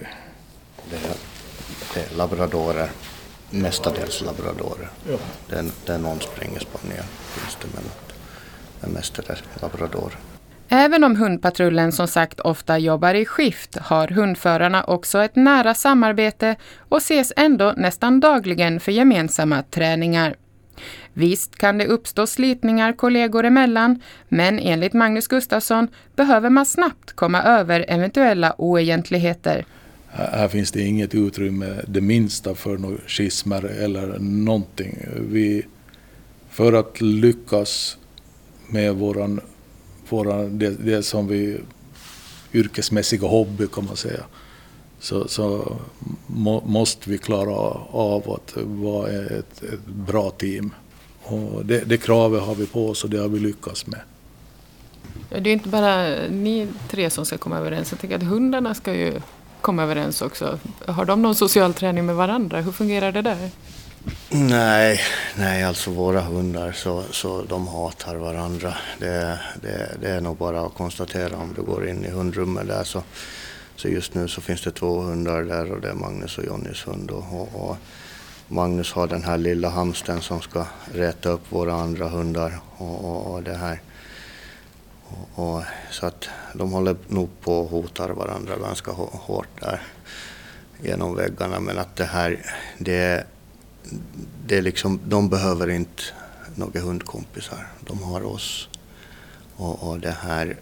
[0.90, 1.16] Det är,
[1.94, 2.90] det är labradorer,
[3.50, 4.90] mestadels labradorer.
[5.10, 5.16] Ja.
[5.48, 7.84] Det, är, det är någon springer spaniel finns det men
[8.80, 10.18] det mest är det labradorer.
[10.72, 16.56] Även om hundpatrullen som sagt ofta jobbar i skift har hundförarna också ett nära samarbete
[16.78, 20.36] och ses ändå nästan dagligen för gemensamma träningar.
[21.12, 27.42] Visst kan det uppstå slitningar kollegor emellan, men enligt Magnus Gustafsson behöver man snabbt komma
[27.42, 29.64] över eventuella oegentligheter.
[30.08, 35.06] Här finns det inget utrymme det minsta för några schismer eller någonting.
[35.30, 35.66] Vi,
[36.50, 37.98] för att lyckas
[38.68, 39.40] med våran
[40.12, 41.60] våra, det, det som vi
[42.52, 44.24] yrkesmässiga hobby kan man säga.
[45.00, 45.76] Så, så
[46.26, 47.54] må, måste vi klara
[47.90, 50.74] av att vara ett, ett bra team.
[51.22, 54.00] Och det, det kravet har vi på oss och det har vi lyckats med.
[55.30, 57.90] Ja, det är inte bara ni tre som ska komma överens.
[57.90, 59.20] Jag tänker att hundarna ska ju
[59.60, 60.58] komma överens också.
[60.86, 62.60] Har de någon social träning med varandra?
[62.60, 63.50] Hur fungerar det där?
[64.30, 65.00] Nej,
[65.38, 68.74] nej alltså våra hundar så, så de hatar varandra.
[68.98, 72.84] Det, det, det är nog bara att konstatera om du går in i hundrummet där
[72.84, 73.02] så,
[73.76, 76.86] så just nu så finns det två hundar där och det är Magnus och Jonnys
[76.86, 77.10] hund.
[77.10, 77.76] Och, och, och
[78.48, 83.34] Magnus har den här lilla hamsten som ska räta upp våra andra hundar och, och,
[83.34, 83.80] och det här.
[85.34, 89.82] Och, så att de håller nog på och hotar varandra ganska hårt där
[90.82, 92.46] genom väggarna men att det här,
[92.78, 93.24] det
[94.46, 96.02] det är liksom, de behöver inte
[96.54, 97.66] några hundkompisar.
[97.80, 98.68] De har oss.
[99.56, 100.56] Och, och, det här,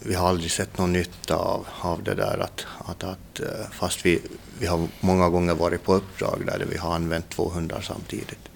[0.00, 4.06] vi har aldrig sett någon nytta av, av det där att, att, att eh, fast
[4.06, 4.22] vi,
[4.58, 8.48] vi har många gånger varit på uppdrag där vi har använt två hundar samtidigt.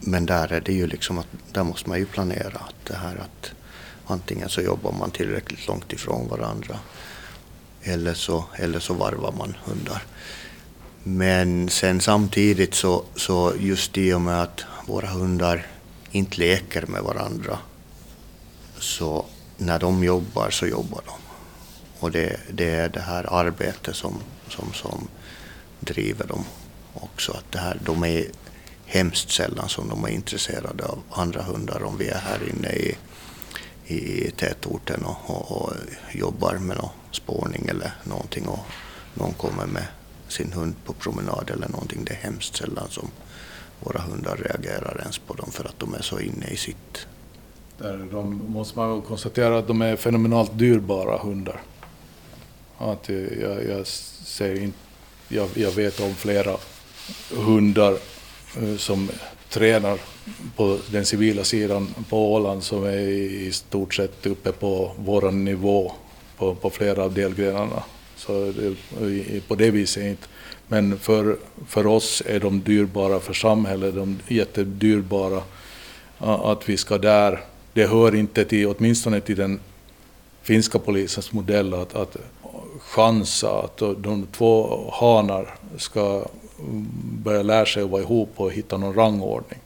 [0.00, 3.16] Men där är det ju liksom att där måste man ju planera att det här
[3.16, 3.52] att
[4.06, 6.78] antingen så jobbar man tillräckligt långt ifrån varandra
[7.82, 10.02] eller så, eller så varvar man hundar.
[11.02, 15.66] Men sen samtidigt så, så just i och med att våra hundar
[16.10, 17.58] inte leker med varandra
[18.78, 21.14] så när de jobbar så jobbar de.
[22.00, 24.14] Och det, det är det här arbetet som,
[24.48, 25.08] som, som
[25.80, 26.44] driver dem
[26.94, 27.32] också.
[27.32, 28.26] Att det här, de är
[28.86, 32.96] hemskt sällan som de är intresserade av andra hundar om vi är här inne i,
[33.86, 35.72] i tätorten och, och, och
[36.12, 38.66] jobbar med någon spårning eller någonting och
[39.14, 39.86] någon kommer med
[40.32, 42.04] sin hund på promenad eller någonting.
[42.04, 43.10] Det är hemskt sällan som
[43.80, 47.06] våra hundar reagerar ens på dem för att de är så inne i sitt.
[47.78, 51.60] Där de måste man konstatera att de är fenomenalt dyrbara hundar.
[52.78, 53.08] Att
[53.40, 54.72] jag, jag, ser in,
[55.28, 56.56] jag, jag vet om flera
[57.30, 57.96] hundar
[58.56, 59.10] eh, som
[59.48, 59.98] tränar
[60.56, 65.92] på den civila sidan på Åland som är i stort sett uppe på vår nivå
[66.36, 67.82] på, på flera av delgrenarna.
[68.20, 70.26] Så det, på det viset inte.
[70.68, 75.42] Men för, för oss är de dyrbara, för samhället de är jättedyrbara.
[76.18, 77.40] Att vi ska där,
[77.72, 79.60] det hör inte till, åtminstone till den
[80.42, 82.16] finska polisens modell att, att
[82.80, 86.26] chansa att de två hanar ska
[87.02, 89.58] börja lära sig att vara ihop och hitta någon rangordning.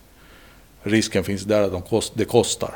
[0.83, 2.75] Risken finns där att de kost, det kostar.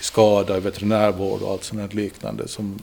[0.00, 2.78] I skada, i veterinärvård och allt sånt liknande som,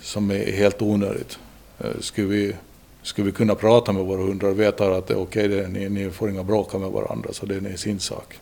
[0.00, 1.38] som är helt onödigt.
[1.78, 2.54] Eh, skulle vi,
[3.02, 5.88] skulle vi kunna prata med våra hundar och veta att det är okej, okay, ni,
[5.88, 8.38] ni får inga bråka med varandra, så det är sin sak.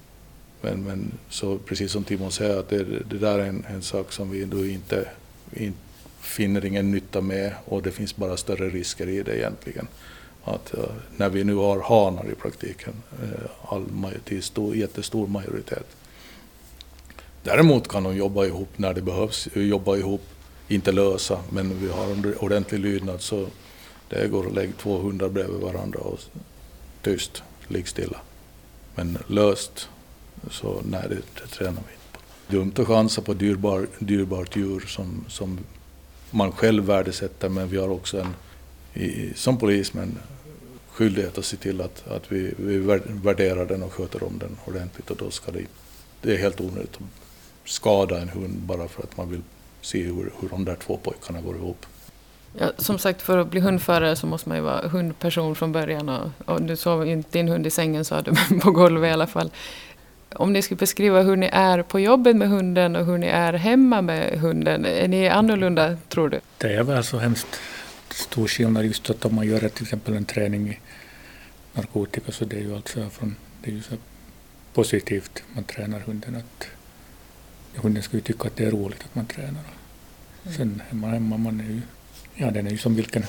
[0.60, 4.12] Men, men så precis som Timon säger, att det, det där är en, en sak
[4.12, 5.08] som vi då inte,
[5.52, 5.78] inte
[6.20, 9.86] finner ingen nytta med och det finns bara större risker i det egentligen.
[10.44, 10.84] Att, uh,
[11.16, 15.86] när vi nu har hanar i praktiken, uh, all, majoritet, stor, jättestor majoritet.
[17.42, 20.22] Däremot kan de jobba ihop när det behövs, jobba ihop,
[20.68, 23.46] inte lösa, men vi har en ordentlig lydnad så
[24.08, 26.20] det går att lägga två hundar bredvid varandra och
[27.02, 28.20] tyst, ligg stilla.
[28.94, 29.88] Men löst,
[30.50, 32.20] så nej, det, det tränar vi inte på.
[32.48, 35.58] Dumt att chansa på dyrbar, dyrbart djur som, som
[36.30, 38.34] man själv värdesätter, men vi har också en,
[39.02, 40.18] i, som polismän
[40.88, 45.10] skyldighet att se till att, att vi, vi värderar den och sköter om den ordentligt
[45.10, 45.64] och då ska det,
[46.22, 49.42] det är helt onödigt att skada en hund bara för att man vill
[49.86, 51.86] se hur, hur de där två pojkarna går ihop.
[52.58, 56.08] Ja, som sagt, för att bli hundförare så måste man ju vara hundperson från början.
[56.08, 59.12] Och, och du sov inte din hund i sängen sa du, men på golvet i
[59.12, 59.50] alla fall.
[60.32, 63.52] Om ni skulle beskriva hur ni är på jobbet med hunden och hur ni är
[63.52, 66.40] hemma med hunden, är ni annorlunda tror du?
[66.58, 67.60] Det är väl så hemskt
[68.10, 70.78] stor skillnad just att om man gör till exempel en träning i
[71.72, 73.94] narkotika så det är ju alltså från, det är ju så
[74.74, 76.66] positivt man tränar hunden att
[77.76, 79.75] hunden ska ju tycka att det är roligt att man tränar.
[80.50, 81.80] Sen hemma, hemma man är ju,
[82.34, 83.24] ja den är ju som vilken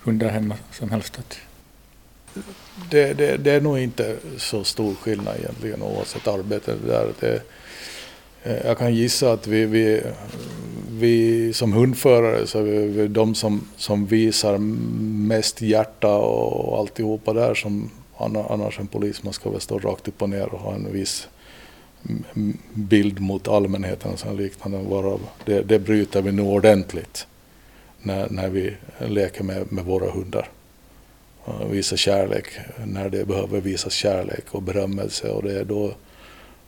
[0.00, 1.18] hund där hemma som helst.
[1.18, 1.38] Att,
[2.90, 6.74] det, det, det, är nog inte så stor skillnad egentligen oavsett arbete.
[6.86, 7.42] Där det,
[8.42, 10.02] eh, jag kan gissa att vi, vi,
[10.90, 17.54] vi som hundförare så är vi de som, som visar mest hjärta och alltihopa där
[17.54, 21.28] som annars en polisman ska väl stå rakt upp och ner och ha en viss
[22.74, 24.78] bild mot allmänheten och liknande.
[24.78, 27.26] Varav det, det bryter vi nu ordentligt
[28.02, 30.50] när, när vi leker med, med våra hundar
[31.70, 32.46] visa kärlek
[32.84, 35.30] när det behöver visas kärlek och berömmelse.
[35.30, 35.92] Och det, då,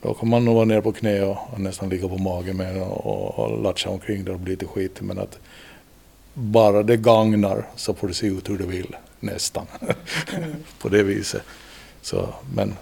[0.03, 2.75] då kan man nog vara ner på knä och, och nästan ligga på magen med
[2.75, 5.03] den och, och latcha omkring där och bli lite skitig.
[5.03, 5.39] Men att
[6.35, 9.67] bara det gagnar så får det se ut hur det vill, nästan.
[9.81, 10.55] Mm.
[10.79, 11.43] på det viset.
[12.03, 12.77] Så, men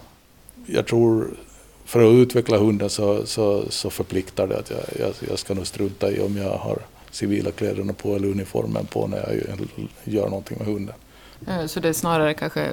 [0.65, 1.37] jag tror
[1.89, 5.67] för att utveckla hunden så, så, så förpliktar det att jag, jag, jag ska nog
[5.67, 6.79] strunta i om jag har
[7.11, 9.67] civila kläderna på eller uniformen på när jag
[10.03, 10.95] gör någonting med hunden.
[11.47, 12.69] Eh, så det är snarare kanske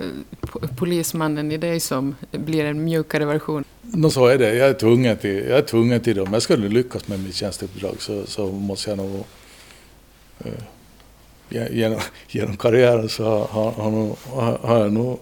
[0.79, 3.65] polismannen i dig som blir en mjukare version?
[3.83, 4.55] No, så är det.
[4.55, 6.23] Jag är tvungen till, jag är tvungen till det.
[6.23, 9.25] Om jag skulle lyckas med mitt tjänsteuppdrag så, så måste jag nog...
[10.39, 10.53] Eh,
[11.71, 15.19] genom, genom karriären så har, har, har jag nog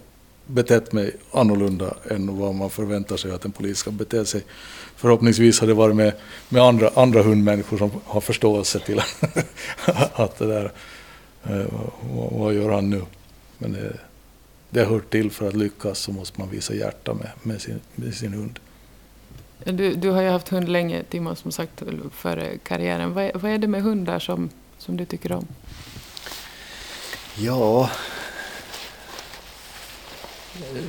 [0.47, 4.45] betett mig annorlunda än vad man förväntar sig att en polis ska bete sig.
[4.97, 6.13] Förhoppningsvis har det varit med,
[6.49, 9.01] med andra, andra hundmänniskor som har förståelse till
[10.13, 10.73] att det där,
[11.45, 11.67] eh,
[12.31, 13.03] vad gör han nu?
[13.59, 13.97] Men det,
[14.71, 18.15] det hör till för att lyckas så måste man visa hjärta med, med, sin, med
[18.15, 18.59] sin hund.
[19.65, 23.15] Du, du har ju haft hund länge, Timo, som sagt, före karriären.
[23.15, 25.47] Vad, vad är det med hundar som, som du tycker om?
[27.37, 27.91] Ja,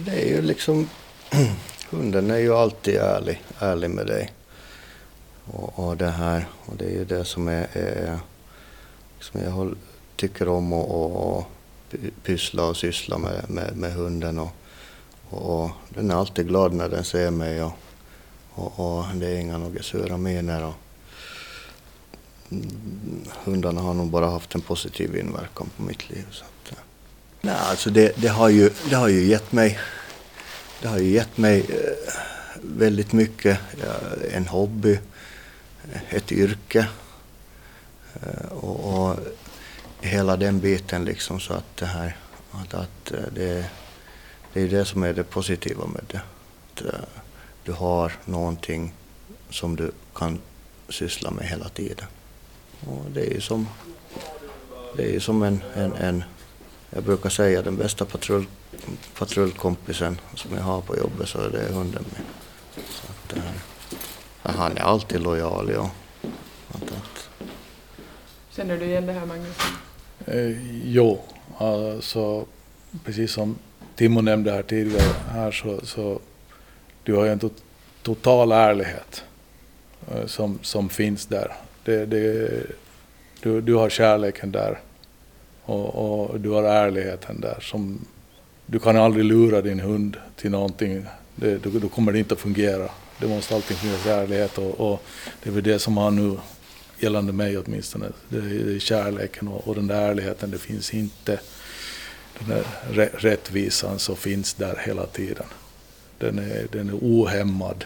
[0.06, 0.89] det är ju liksom...
[1.89, 4.34] Hunden är ju alltid ärlig, ärlig med dig.
[5.45, 8.19] Och, och det här, och det är ju det som, är, är
[9.19, 9.75] som jag
[10.15, 11.43] tycker om och, och
[12.23, 14.39] pyssla och syssla med, med, med hunden.
[14.39, 14.51] Och,
[15.30, 17.73] och, den är alltid glad när den ser mig och,
[18.51, 20.63] och, och det är inga några sura miner.
[20.63, 20.75] Och,
[22.51, 26.25] mm, hundarna har nog bara haft en positiv inverkan på mitt liv.
[26.32, 26.45] Så.
[27.45, 29.79] Nej, alltså det, det, har ju, det har ju gett mig,
[30.81, 32.13] det har ju gett mig eh,
[32.62, 33.60] väldigt mycket.
[34.31, 34.99] En hobby,
[36.10, 36.88] ett yrke.
[38.13, 39.19] Eh, och, och
[40.01, 42.17] hela den biten liksom så att det här,
[42.51, 43.65] att, att eh, det,
[44.53, 46.21] det är det som är det positiva med det.
[46.73, 47.08] Att eh,
[47.63, 48.93] du har någonting
[49.49, 50.39] som du kan
[50.89, 52.05] syssla med hela tiden.
[52.88, 53.67] Och det är ju som,
[54.97, 56.23] det är som en, en, en,
[56.89, 58.45] jag brukar säga den bästa patrull,
[59.17, 62.25] patrullkompisen som jag har på jobbet så är det hunden min.
[62.89, 65.71] Så att, äh, han är alltid lojal.
[65.73, 65.91] Ja.
[68.55, 69.57] Känner du igen det här Magnus?
[70.25, 71.21] Eh, jo,
[71.57, 72.45] alltså
[73.03, 73.55] precis som
[73.95, 76.19] Timo nämnde här tidigare här så, så
[77.03, 77.49] du har ju en to
[78.03, 79.23] total ärlighet
[80.11, 81.51] eh, som, som finns där.
[81.83, 82.49] Det, det,
[83.41, 84.79] du, du har kärleken där
[85.65, 87.58] och, och, du har ärligheten där.
[87.62, 87.99] Som,
[88.65, 91.06] du kan aldrig lura din hund till någonting.
[91.36, 92.89] Det, då, då kommer det inte att fungera.
[93.19, 95.01] Det måste alltid finnas ärlighet och, och
[95.43, 96.38] det är väl det som har nu,
[96.99, 100.51] gällande mig åtminstone, det är, det är kärleken och, och den där ärligheten.
[100.51, 101.39] Det finns inte
[102.39, 102.63] den där
[103.17, 105.45] rättvisan som finns där hela tiden.
[106.19, 107.86] Den är, den är ohämmad.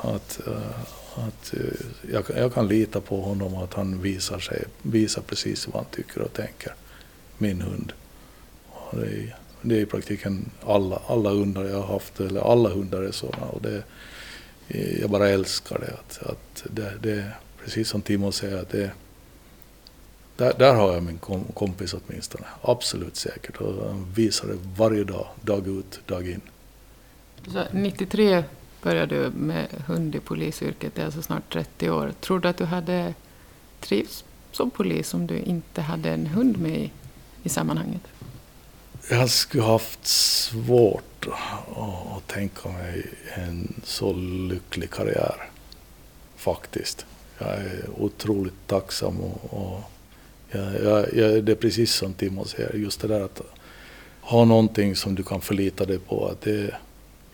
[0.00, 5.22] Att, eh, att, eh, jag, jag, kan lita på honom att han visar, sig, visar
[5.22, 6.74] precis vad han tycker och tänker.
[7.38, 7.92] Min hund.
[8.66, 12.68] Och det, är, det är i praktiken alla, alla hundar jag har haft, eller alla
[12.68, 13.46] hundar är sådana.
[13.46, 13.82] Och det,
[15.00, 15.92] jag bara älskar det.
[15.92, 17.30] Att, att det, det,
[17.64, 18.90] precis som Timo säger, att det,
[20.36, 21.18] där, där har jag min
[21.54, 23.56] kompis åtminstone, absolut säkert.
[23.56, 26.40] Och han visar det varje dag, dag ut, dag in.
[27.52, 28.44] Så 93
[28.82, 32.12] började du med hund i polisyrket, det är alltså snart 30 år.
[32.20, 33.14] Tror du att du hade
[33.80, 36.92] trivts som polis om du inte hade en hund med i,
[37.44, 38.02] i sammanhanget?
[39.10, 41.26] Jag skulle haft svårt
[42.16, 44.12] att tänka mig en så
[44.50, 45.50] lycklig karriär,
[46.36, 47.06] faktiskt.
[47.38, 49.80] Jag är otroligt tacksam och, och
[50.50, 53.40] jag, jag, jag, det är precis som Timo säger, just det där att
[54.20, 56.28] ha någonting som du kan förlita dig på.
[56.28, 56.74] Att det,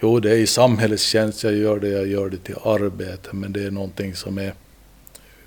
[0.01, 3.53] jo, det är i samhällets tjänst jag gör det, jag gör det till arbete, men
[3.53, 4.55] det är någonting som är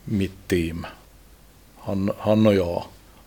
[0.03, 0.85] mitt team.
[1.77, 2.83] Han, han och jag.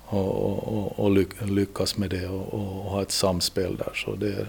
[0.09, 1.11] Och, och, och
[1.47, 3.93] lyckas med det och, och, ha ett samspel där.
[3.95, 4.47] Så det,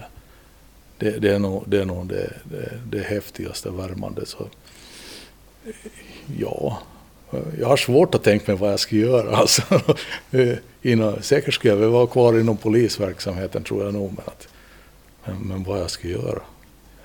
[0.98, 4.26] det, det är nog det, är nog det, det, det häftigaste, värmande.
[4.26, 4.48] Så,
[6.38, 6.82] ja,
[7.58, 9.36] jag har svårt att tänka mig vad jag ska göra.
[9.36, 9.62] Alltså,
[10.82, 14.12] innan, säkert skulle jag väl vara kvar inom polisverksamheten tror jag nog.
[14.16, 14.48] Men, att,
[15.24, 16.40] men, men vad jag ska göra?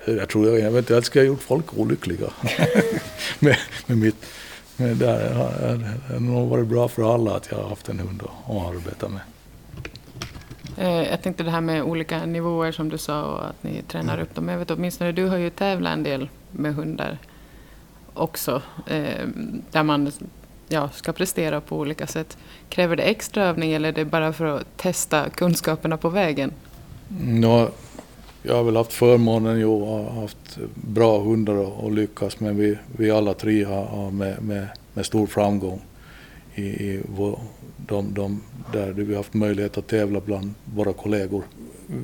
[0.06, 2.30] Jag tror jag eventuellt skulle ha gjort folk olyckliga.
[3.38, 4.26] med, med mitt,
[4.76, 9.08] det, har nog varit bra för alla att jag har haft en hund att arbeta
[9.08, 9.20] med.
[10.76, 14.20] Eh, jag tänkte det här med olika nivåer som du sa och att ni tränar
[14.20, 14.48] upp dem.
[14.48, 17.18] Jag vet åtminstone du har ju tävlat en del med hundar
[18.14, 18.62] också.
[18.86, 19.28] Eh,
[19.70, 20.12] där man
[20.68, 22.38] ja, ska prestera på olika sätt.
[22.68, 26.52] Kräver det extra övning eller är det bara för att testa kunskaperna på vägen?
[27.08, 27.70] No,
[28.46, 32.78] jag har väl haft förmånen jo, ha haft bra hundar och, och lyckas men vi,
[32.96, 35.80] vi alla tre har med, med, med stor framgång
[36.54, 37.38] i, i vår,
[37.76, 41.42] de, de, där vi har haft möjlighet att tävla bland våra kollegor.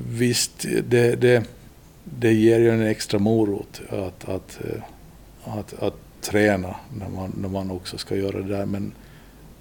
[0.09, 1.43] Visst, det, det,
[2.03, 4.83] det ger ju en extra morot att, att, eh,
[5.43, 8.65] att, att träna när man, när man också ska göra det där.
[8.65, 8.91] Men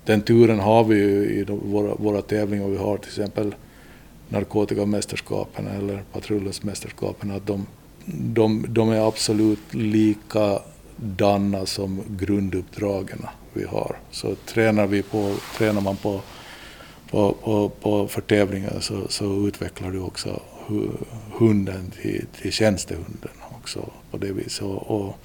[0.05, 2.69] den turen har vi ju i de, våra, våra tävlingar.
[2.69, 3.55] Vi har till exempel
[4.31, 7.31] narkotikamästerskapen eller patrullens mästerskapen.
[7.31, 7.67] Att de,
[8.07, 13.97] de, de är absolut likadana som grunduppdragen vi har.
[14.11, 16.21] Så tränar, vi på, tränar man på,
[17.11, 20.41] på, på, på för tävlingar så, så utvecklar du också
[21.33, 24.63] hunden till, till tjänstehunden också på det viset.
[24.63, 25.17] Och, och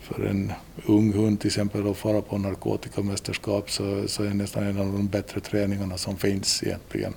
[0.00, 0.52] för en
[0.86, 4.92] ung hund till exempel att fara på narkotikamästerskap så, så är det nästan en av
[4.92, 7.14] de bättre träningarna som finns egentligen.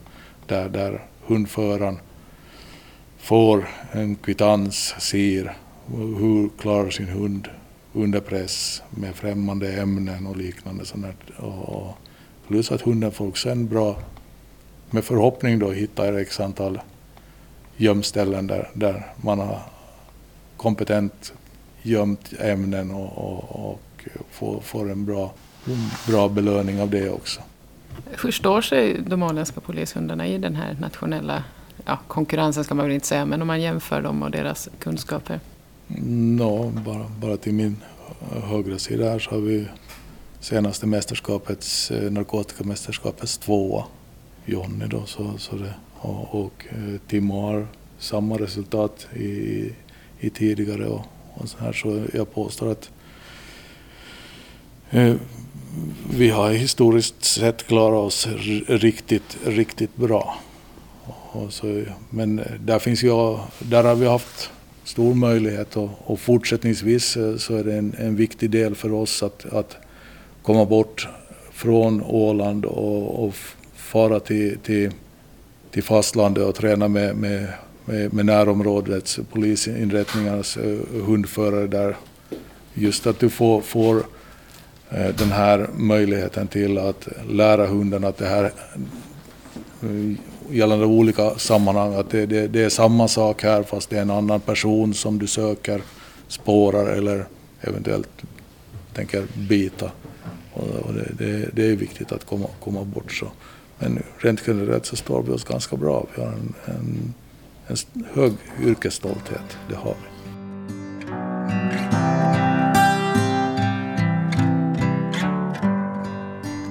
[0.47, 1.99] Där, där hundföraren
[3.17, 5.57] får en kvittans, ser
[5.95, 7.47] hur klarar sin hund
[7.93, 10.83] under press med främmande ämnen och liknande.
[11.37, 11.97] Och,
[12.47, 13.95] plus att hunden får också en bra,
[14.89, 16.79] med förhoppning då, hitta x antal
[17.77, 19.59] gömställen där, där man har
[20.57, 21.33] kompetent
[21.81, 25.33] gömt ämnen och, och, och får, får en bra,
[26.07, 27.41] bra belöning av det också.
[28.05, 31.43] Hur står sig de åländska polishundarna i den här nationella
[31.85, 35.39] ja, konkurrensen ska man väl inte säga, men om man jämför dem och deras kunskaper?
[36.37, 37.77] No, bara, bara till min
[38.43, 39.65] högra sida här så har vi
[40.39, 43.85] senaste mästerskapets, eh, narkotikamästerskapets tvåa,
[44.45, 47.67] Jonny då, så, så det, och, och eh, Timo har
[47.99, 49.71] samma resultat i,
[50.19, 52.89] i tidigare och, och så här så jag påstår att
[54.89, 55.15] eh,
[56.09, 58.27] vi har historiskt sett klarat oss
[58.67, 60.37] riktigt, riktigt bra.
[61.31, 64.49] Och så, men där finns ju, där har vi haft
[64.83, 69.23] stor möjlighet och, och fortsättningsvis eh, så är det en, en, viktig del för oss
[69.23, 69.77] att, att
[70.41, 71.07] komma bort
[71.51, 73.35] från Åland och, och
[73.75, 74.91] fara till, till,
[75.71, 77.47] till fastlandet och träna med, med
[77.87, 81.95] med, med närområdets polisinrättningarnas eh, hundförare där.
[82.73, 84.03] Just att du får, får
[84.91, 88.43] Eh, den här möjligheten till att lära hunden att det här
[89.81, 90.13] eh,
[90.49, 94.11] gällande olika sammanhang, att det, det, det, är samma sak här fast det är en
[94.11, 95.81] annan person som du söker,
[96.27, 97.25] spårar eller
[97.61, 98.09] eventuellt
[98.93, 99.91] tänker bita.
[100.53, 103.27] Och det, det, det är viktigt att komma, komma bort så.
[103.79, 106.05] Men rent generellt så står vi oss ganska bra.
[106.15, 107.13] Vi har en, en,
[107.67, 108.33] en hög
[108.63, 110.16] yrkesstolthet, det har vi.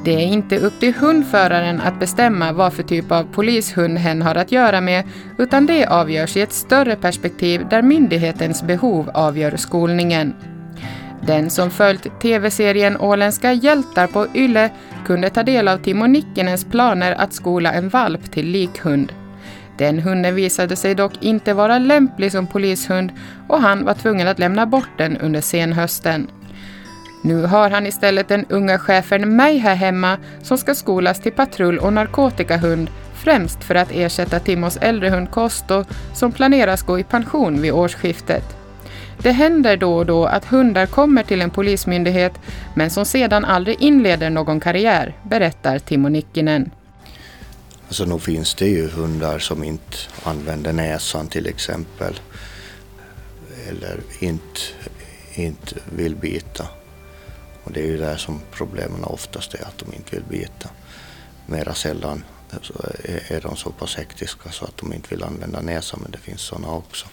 [0.07, 4.34] Det är inte upp till hundföraren att bestämma vad för typ av polishund hen har
[4.34, 5.04] att göra med,
[5.38, 10.34] utan det avgörs i ett större perspektiv där myndighetens behov avgör skolningen.
[11.26, 14.70] Den som följt tv-serien Åländska hjältar på Yle
[15.07, 19.12] kunde ta del av Timo Nikkinens planer att skola en valp till likhund.
[19.78, 23.12] Den hunden visade sig dock inte vara lämplig som polishund
[23.48, 26.26] och han var tvungen att lämna bort den under senhösten.
[27.27, 31.79] Nu har han istället den unga chefen mig här hemma som ska skolas till patrull
[31.79, 37.62] och narkotikahund främst för att ersätta Timos äldre hund Kosto som planeras gå i pension
[37.62, 38.45] vid årsskiftet.
[39.18, 42.33] Det händer då och då att hundar kommer till en polismyndighet
[42.74, 46.70] men som sedan aldrig inleder någon karriär, berättar Timo Nikkinen.
[47.87, 52.20] Alltså nog finns det ju hundar som inte använder näsan till exempel.
[53.68, 54.61] Eller inte,
[55.35, 56.66] inte vill bita.
[57.67, 60.69] Och det är ju där som problemen oftast är, att de inte vill bita.
[61.47, 62.25] Mera sällan
[63.29, 66.41] är de så pass hektiska så att de inte vill använda näsan, men det finns
[66.41, 67.07] sådana också.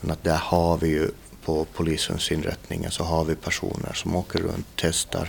[0.00, 1.10] Men att där har vi ju
[1.44, 5.28] på polishusinrättningen så har vi personer som åker runt, testar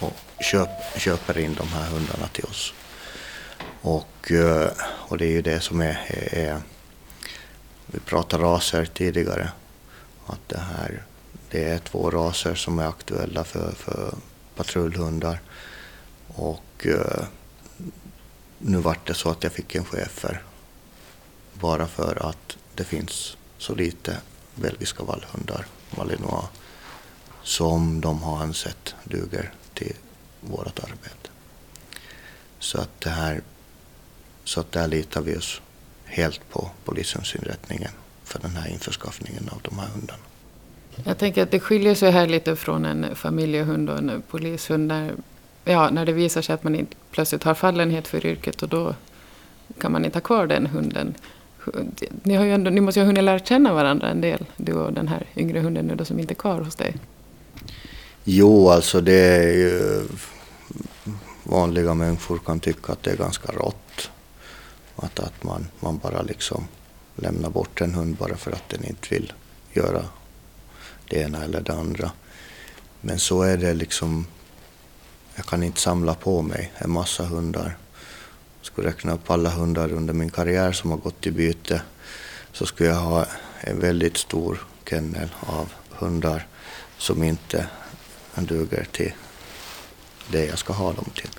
[0.00, 2.74] och köp, köper in de här hundarna till oss.
[3.80, 6.00] Och, eh, och det är ju det som är,
[6.32, 6.62] är
[7.86, 9.50] vi pratade raser tidigare,
[10.26, 11.02] att det här
[11.50, 14.14] det är två raser som är aktuella för, för
[14.56, 15.40] patrullhundar.
[16.26, 17.24] Och eh,
[18.58, 20.42] nu vart det så att jag fick en chefer
[21.52, 24.16] bara för att det finns så lite
[24.54, 26.46] belgiska vallhundar, malinois,
[27.42, 29.96] som de har ansett duger till
[30.40, 31.30] vårt arbete.
[32.58, 33.42] Så att det här,
[34.44, 35.60] så att där litar vi oss
[36.04, 37.92] helt på polishusinrättningen
[38.24, 40.27] för den här införskaffningen av de här hundarna.
[41.04, 44.86] Jag tänker att det skiljer sig här lite från en familjehund och en polishund.
[44.86, 45.12] När,
[45.64, 48.94] ja, när det visar sig att man inte plötsligt har fallenhet för yrket och då
[49.78, 51.14] kan man inte ha kvar den hunden.
[52.22, 54.72] Ni, har ju ändå, ni måste ju ha hunnit lära känna varandra en del, du
[54.72, 56.96] och den här yngre hunden nu då, som inte är kvar hos dig.
[58.24, 60.02] Jo, alltså det är ju...
[61.42, 64.10] Vanliga människor kan tycka att det är ganska rått.
[64.96, 66.64] Att, att man, man bara liksom
[67.16, 69.32] lämnar bort en hund bara för att den inte vill
[69.72, 70.04] göra
[71.08, 72.10] det ena eller det andra.
[73.00, 74.26] Men så är det liksom,
[75.34, 77.76] jag kan inte samla på mig en massa hundar.
[78.58, 81.82] Jag skulle räkna upp alla hundar under min karriär som har gått i byte
[82.52, 83.26] så skulle jag ha
[83.60, 86.46] en väldigt stor kennel av hundar
[86.98, 87.66] som inte
[88.34, 89.12] duger till
[90.28, 91.30] det jag ska ha dem till.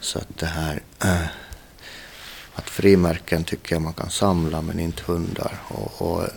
[0.00, 1.26] Så att det här äh,
[2.54, 5.58] att frimärken tycker jag man kan samla men inte hundar.
[5.68, 6.28] Och, och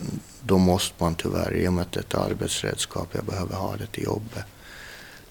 [0.42, 3.76] då måste man tyvärr, i och med att det är ett arbetsredskap, jag behöver ha
[3.76, 4.46] det till jobbet,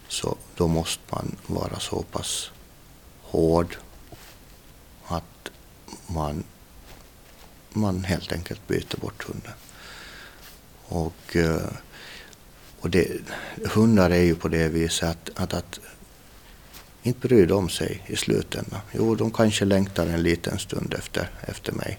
[0.09, 2.51] så då måste man vara så pass
[3.23, 3.77] hård
[5.07, 5.51] att
[6.07, 6.45] man,
[7.73, 9.53] man helt enkelt byter bort hunden.
[10.89, 11.71] Och, eh,
[12.81, 13.21] och det,
[13.75, 15.81] hundar är ju på det viset att, att, att
[17.07, 18.81] inte bryr de sig i slutändan.
[18.93, 21.99] Jo, de kanske längtar en liten stund efter, efter mig.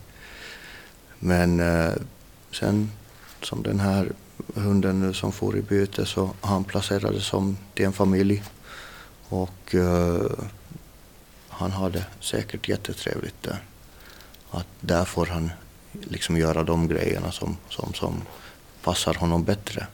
[1.20, 1.94] Men eh,
[2.52, 2.92] sen
[3.42, 4.12] som den här
[4.56, 8.44] hunden nu som for i byte så han placerades som till en familj.
[9.30, 10.32] Och eh,
[11.50, 13.64] han hade säkert jättetrevligt där.
[14.52, 15.52] Att där får han
[15.92, 18.22] liksom göra de grejerna som, som, som
[18.84, 19.88] passar honom bättre.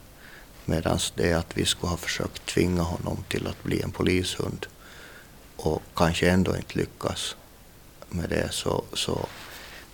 [0.64, 4.66] Medan det är att vi skulle ha försökt tvinga honom till att bli en polishund
[5.64, 7.36] och kanske ändå inte lyckas
[8.08, 9.26] med det så, så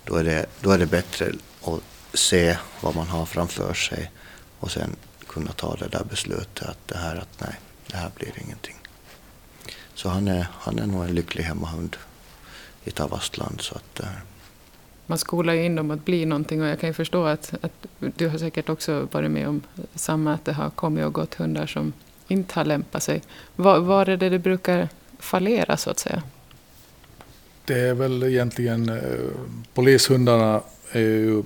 [0.05, 1.31] då, är det, då är det bättre
[1.63, 1.81] att
[2.13, 4.11] se vad man har framför sig
[4.59, 4.95] och sen
[5.27, 8.75] kunna ta det där beslutet att det här, att nej, det här blir ingenting.
[9.93, 11.97] Så han är, han är nog en lycklig hemmahund
[12.83, 13.61] i Tavastland.
[13.61, 13.99] Så att.
[13.99, 14.07] Eh.
[15.05, 17.87] Man skolar ju in dem att bli någonting och jag kan ju förstå att, att
[17.99, 19.61] du har säkert också varit med om
[19.95, 21.93] samma, att det har kommit och gått hundar som
[22.27, 23.21] inte har lämpat sig.
[23.55, 24.89] Var, var är det det brukar
[25.21, 26.23] fallera så att säga?
[27.65, 29.29] Det är väl egentligen, eh,
[29.73, 30.61] polishundarna
[30.91, 31.43] är ju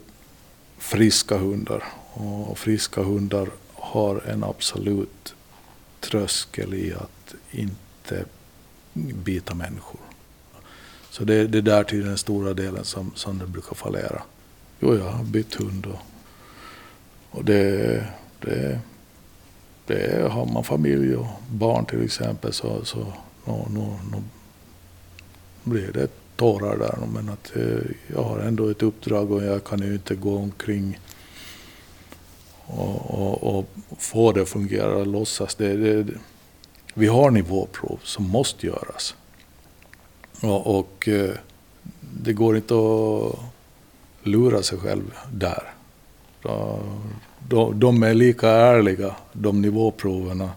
[0.78, 1.84] friska hundar.
[2.14, 5.36] Och friska hundar har en absolut
[6.00, 8.26] tröskel i att inte
[8.94, 10.00] bita människor.
[11.10, 14.24] Så det, det är där till den stora delen som, som det brukar fallera.
[14.80, 16.00] Jo, jag har bytt hund och,
[17.30, 18.08] och det,
[18.40, 18.80] det,
[19.86, 23.14] det har man familj och barn till exempel så, så
[23.46, 24.24] nu, nu, nu
[25.64, 26.98] blir det tårar där.
[27.14, 31.00] Men att eh, jag har ändå ett uppdrag och jag kan ju inte gå omkring
[32.66, 33.66] och, och, och
[33.98, 35.56] få det att fungera och låtsas.
[35.56, 36.14] Det, det,
[36.94, 39.16] vi har nivåprov som måste göras.
[40.42, 41.10] Och, och
[42.24, 43.40] det går inte att
[44.24, 45.74] lura sig själv där.
[47.50, 50.52] De, de är lika ärliga, de nivåproverna,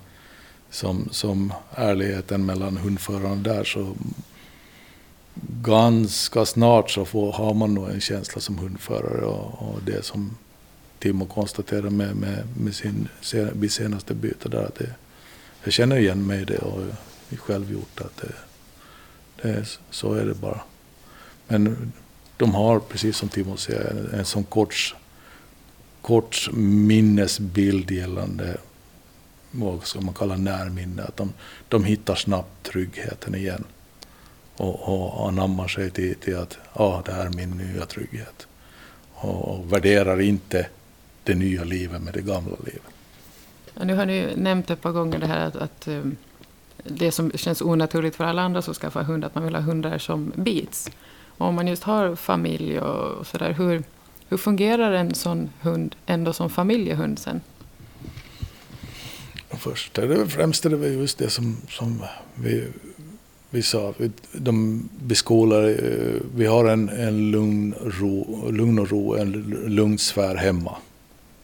[0.71, 3.65] som, som ärligheten mellan hundförarna där.
[3.65, 3.95] Så
[5.63, 10.37] ganska snart så får, har man nog en känsla som hundförare och, och det som
[10.99, 13.09] Timo konstaterade med, med, med sin
[13.53, 14.95] vid senaste byte där att det,
[15.65, 16.83] jag känner igen mig i det och
[17.29, 18.33] jag själv gjort att det,
[19.43, 20.61] det är, så är det bara.
[21.47, 21.93] Men
[22.37, 24.95] de har, precis som Timo säger, en, en sån kort,
[26.03, 28.57] kort minnesbild gällande
[29.51, 31.03] vad ska man kalla närminne.
[31.03, 31.33] Att de,
[31.69, 33.65] de hittar snabbt tryggheten igen
[34.57, 38.47] och, och anammar sig till, till att ah, det här är min nya trygghet.
[39.15, 40.67] Och, och värderar inte
[41.25, 42.83] det nya livet med det gamla livet.
[43.75, 46.17] Ja, nu har ni nämnt ett par gånger det här att, att um,
[46.85, 49.99] det som känns onaturligt för alla andra som skaffar hund, att man vill ha hundar
[49.99, 50.91] som bits.
[51.27, 53.83] Och om man just har familj och, och sådär, hur,
[54.29, 57.41] hur fungerar en sån hund ändå som familjehund sen?
[59.51, 60.07] Först första.
[60.07, 62.65] det främst är det just det som, som vi,
[63.51, 63.95] vi sa.
[64.33, 69.33] De beskolar, eh, vi har en, en lugn, ro, lugn och ro, en
[69.67, 70.77] lugn sfär hemma.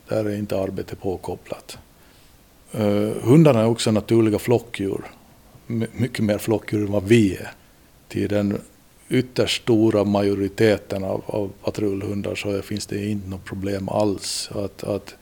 [0.08, 1.78] Där är inte arbete påkopplat.
[2.78, 5.04] Uh, hundarna är också naturliga flockdjur.
[5.66, 7.52] mycket mer flockdjur än vad vi är.
[8.08, 8.60] Till den
[9.08, 14.50] ytterst stora majoriteten av, av patrullhundar så finns det inte något problem alls.
[14.54, 15.14] Att, att,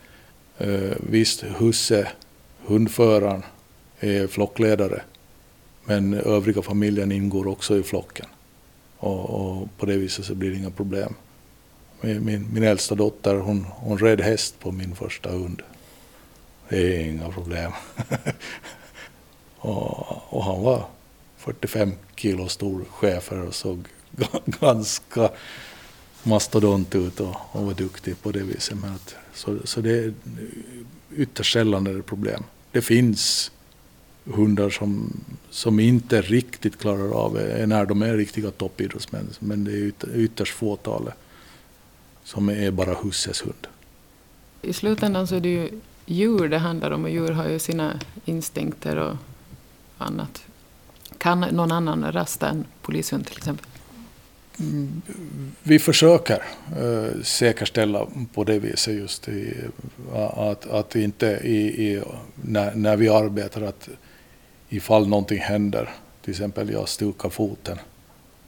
[0.67, 2.09] uh, visst, husse,
[2.67, 3.43] hundföraren,
[4.01, 5.03] är flockledare.
[5.85, 8.27] Men övriga familjen ingår också i flocken.
[8.99, 11.15] Och, och på det viset så blir det inga problem.
[12.01, 15.63] Min, min, min äldsta dotter hon, hon red häst på min första hund.
[16.69, 17.73] Det är inga problem.
[19.59, 20.85] och, och, han var
[21.37, 23.89] 45 kilo stor schäfer och såg
[24.45, 25.31] ganska
[26.23, 28.79] mastodont ut och, och var duktig på det viset.
[28.79, 30.15] Men att, så, så det är
[31.17, 32.45] ytterst sällan är det problem.
[32.73, 33.51] Det finns
[34.25, 35.13] hundar som,
[35.51, 39.29] som inte riktigt klarar av det när de är riktiga toppidrottsmän.
[39.39, 41.15] Men det är ytterst fåtalet
[42.25, 43.67] som är bara husses hund.
[44.63, 48.01] I slutändan så är det ju djur det handlar om och djur har ju sina
[48.25, 49.17] instinkter och
[49.99, 50.45] annat.
[51.19, 53.67] Kan någon annan rasta en polishund till exempel?
[55.63, 56.43] Vi försöker
[56.79, 59.55] eh, säkerställa på det viset just i,
[60.35, 62.03] att, att inte i, i,
[62.35, 63.89] när, när vi arbetar att
[64.69, 65.91] ifall någonting händer,
[66.23, 67.79] till exempel jag stukar foten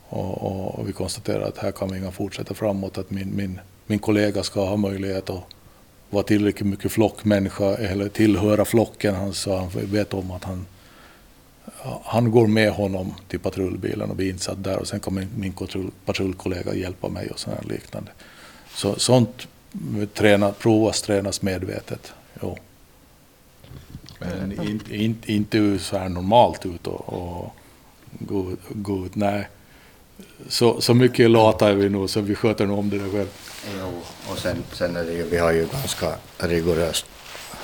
[0.09, 3.61] och, och, och vi konstaterar att här kan vi inte fortsätta framåt, att min, min,
[3.87, 5.43] min kollega ska ha möjlighet att
[6.11, 9.15] vara tillräckligt mycket flockmänniska eller tillhöra flocken.
[9.15, 10.67] Han sa han vet om att han,
[12.05, 15.55] han går med honom till patrullbilen och blir insatt där och sen kommer min
[16.05, 18.11] patrullkollega hjälpa mig och sådär liknande.
[18.75, 19.49] Så, sånt
[20.15, 22.13] träna, provas, tränas medvetet.
[22.43, 22.59] Jo.
[24.19, 27.55] Men inte, in, inte så här normalt ut och, och
[28.19, 29.15] gå, gå ut.
[29.15, 29.49] Nej,
[30.49, 33.29] så, så mycket lata är vi nog så vi sköter nog om det där själv.
[33.81, 33.93] Jo,
[34.31, 37.07] och sen, sen är det ju, vi har ju ganska rigoröst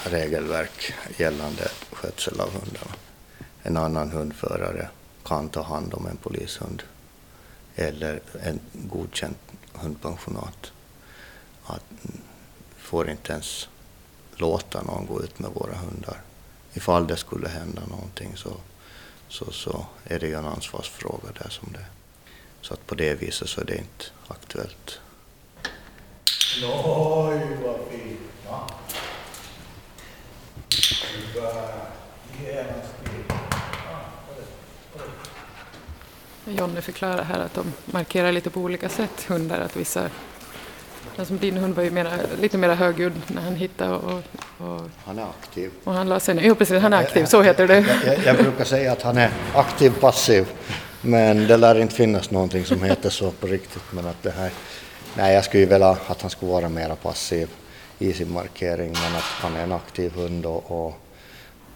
[0.04, 2.94] regelverk gällande skötsel av hundarna.
[3.62, 4.88] En annan hundförare
[5.24, 6.82] kan ta hand om en polishund
[7.74, 9.34] eller en godkänd
[9.72, 10.72] hundpensionat.
[11.66, 11.84] Att,
[12.76, 13.68] får inte ens
[14.36, 16.20] låta någon gå ut med våra hundar
[16.74, 18.56] ifall det skulle hända någonting så,
[19.28, 21.84] så, så är det ju en ansvarsfråga där som det
[22.62, 25.00] Så att på det viset så är det inte aktuellt.
[26.62, 28.20] Oj, vad fint!
[36.44, 39.60] Jonny förklarar här att de markerar lite på olika sätt, hundar.
[39.60, 40.10] Att vissa
[41.24, 42.10] som din hund var ju mera,
[42.40, 44.22] lite mer högljudd när han hittade och,
[44.58, 45.70] och, Han är aktiv.
[45.84, 46.42] Och han la sig ner.
[46.42, 47.78] Jo precis, han är aktiv, så heter det.
[47.78, 50.46] Jag, jag, jag brukar säga att han är aktiv passiv.
[51.00, 53.82] Men det lär inte finnas någonting som heter så på riktigt.
[53.90, 54.50] Men att det här,
[55.16, 57.48] nej, jag skulle ju vilja att han skulle vara mera passiv
[57.98, 58.92] i sin markering.
[58.92, 60.94] Men att han är en aktiv hund och, och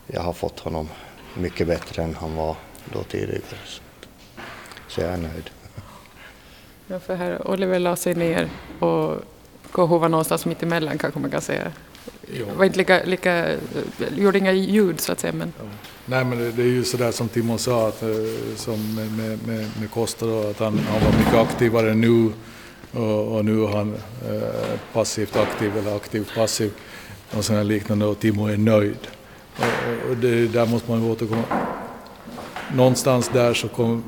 [0.06, 0.88] jag har fått honom
[1.34, 2.56] mycket bättre än han var
[2.92, 3.40] då tidigare.
[3.66, 3.82] Så,
[4.88, 5.50] så jag är nöjd.
[6.86, 8.48] Ja, för här Oliver la sig ner
[8.78, 9.22] och
[9.72, 11.72] KH var någonstans mitt emellan kanske man kan säga.
[12.32, 12.46] Jo.
[12.56, 13.46] Var inte lika, lika,
[14.16, 15.52] gjorde inga ljud så att säga men
[16.06, 18.08] Nej men det, det är ju sådär som Timon sa, att, eh,
[18.56, 22.32] som med, med, med, med Costa då, att han, han var mycket aktivare nu
[22.92, 23.94] och, och nu är han
[24.28, 26.72] eh, passivt aktiv eller aktivt passiv
[27.30, 29.08] och sådana liknande och Timo är nöjd.
[30.10, 31.42] Och, det, där måste man ju återkomma.
[32.74, 34.04] Någonstans där så kom,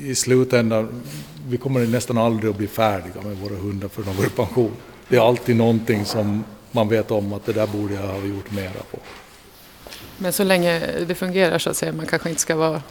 [0.00, 1.02] i slutändan,
[1.48, 4.72] vi kommer nästan aldrig att bli färdiga med våra hundar för de går i pension.
[5.08, 8.50] Det är alltid någonting som man vet om att det där borde jag ha gjort
[8.50, 8.98] mera på.
[10.18, 12.82] Men så länge det fungerar så att säga, man kanske inte ska vara,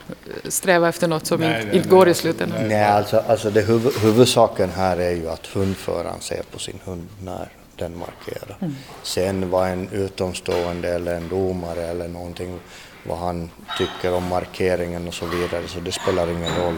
[0.47, 2.57] sträva efter något som Nej, inte, nej, inte går nej, i slutändan.
[2.59, 2.67] nej.
[2.69, 7.07] Nej, alltså, alltså det huv huvudsaken här är ju att hundföraren ser på sin hund
[7.23, 8.57] när den markerar.
[9.03, 12.59] Sen vad en utomstående eller en domare eller någonting,
[13.03, 16.75] vad han tycker om markeringen och så vidare, så det spelar ingen roll.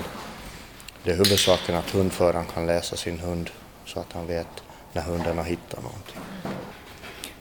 [1.03, 3.49] Det är huvudsaken att hundföraren kan läsa sin hund
[3.85, 4.47] så att han vet
[4.93, 6.15] när hunden har hittat någonting.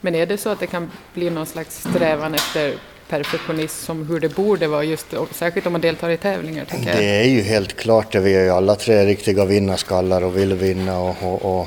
[0.00, 2.74] Men är det så att det kan bli någon slags strävan efter
[3.08, 6.64] perfektionism som hur det borde vara, just, särskilt om man deltar i tävlingar?
[6.64, 6.98] Tänker jag.
[6.98, 8.20] Det är ju helt klart det.
[8.20, 11.66] Vi är ju alla tre riktiga vinnarskallar och vill vinna och, och, och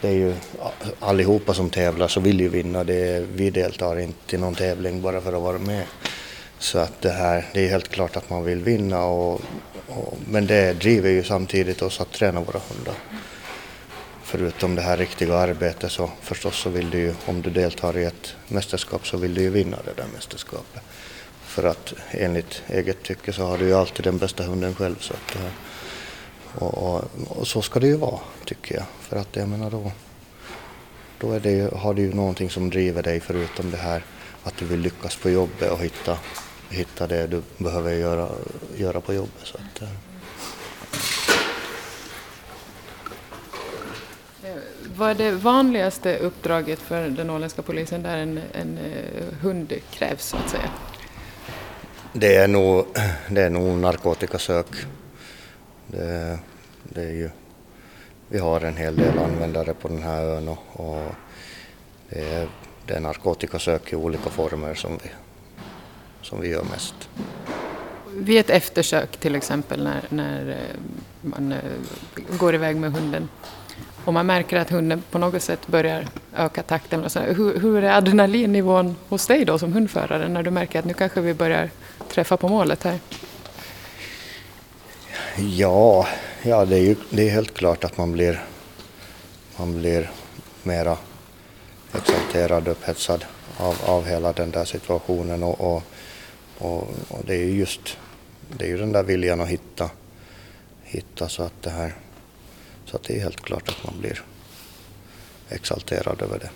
[0.00, 0.34] det är ju
[1.00, 2.84] allihopa som tävlar så vill ju vinna.
[2.84, 5.84] Det är, vi deltar inte i någon tävling bara för att vara med.
[6.58, 9.40] Så att det här, det är helt klart att man vill vinna och,
[9.86, 12.94] och, men det driver ju samtidigt oss att träna våra hundar.
[14.22, 18.04] Förutom det här riktiga arbetet så förstås så vill du ju, om du deltar i
[18.04, 20.82] ett mästerskap så vill du ju vinna det där mästerskapet.
[21.44, 24.96] För att enligt eget tycke så har du ju alltid den bästa hunden själv.
[25.00, 25.36] Så att,
[26.58, 28.84] och, och, och så ska det ju vara, tycker jag.
[29.00, 29.92] För att jag menar då,
[31.18, 34.04] då det ju, har du ju någonting som driver dig förutom det här
[34.42, 36.18] att du vill lyckas på jobbet och hitta,
[36.70, 38.28] hitta det du behöver göra,
[38.76, 39.42] göra på jobbet.
[39.42, 39.88] Så att, eh,
[44.96, 50.24] Vad är det vanligaste uppdraget för den åländska polisen där en, en eh, hund krävs
[50.24, 50.70] så att säga?
[52.12, 52.86] Det är nog,
[53.30, 54.66] det är nog narkotikasök.
[55.92, 56.38] Det,
[56.82, 57.30] det är ju,
[58.28, 61.14] vi har en hel del användare på den här ön och, och
[62.08, 62.48] det, är,
[62.86, 65.10] det är narkotikasök i olika former som vi,
[66.22, 66.94] som vi gör mest.
[68.14, 70.80] Vid ett eftersök till exempel när, när eh,
[71.20, 71.58] man eh,
[72.38, 73.28] går iväg med hunden
[74.04, 77.04] och man märker att hunden på något sätt börjar öka takten.
[77.04, 80.84] Och så, hur, hur är adrenalinnivån hos dig då som hundförare när du märker att
[80.84, 81.70] nu kanske vi börjar
[82.08, 82.98] träffa på målet här?
[85.36, 86.08] Ja,
[86.42, 88.44] ja det är ju det är helt klart att man blir,
[89.56, 90.10] man blir
[90.62, 90.96] mera
[91.94, 93.24] exalterad, upphetsad
[93.56, 95.82] av, av hela den där situationen och, och,
[96.58, 97.98] och, och det är ju just
[98.58, 99.90] det är ju den där viljan att hitta,
[100.82, 101.94] hitta så att det här
[102.84, 104.22] så att det är helt klart att man blir
[105.48, 106.50] exalterad över det.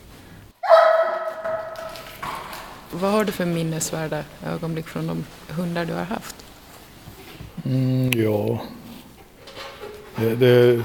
[2.91, 6.46] Vad har du för minnesvärda ögonblick från de hundar du har haft?
[7.67, 8.59] Mm, ja,
[10.17, 10.85] det, det,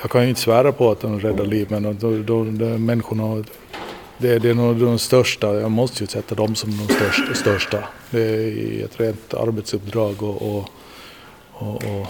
[0.00, 3.44] jag kan ju inte svära på att de räddar liv, men de, de, de människorna,
[4.18, 5.60] det, det är nog de största.
[5.60, 7.34] Jag måste ju sätta dem som de största.
[7.34, 7.84] största.
[8.10, 10.68] Det är ett rent arbetsuppdrag och, och,
[11.52, 12.06] och, och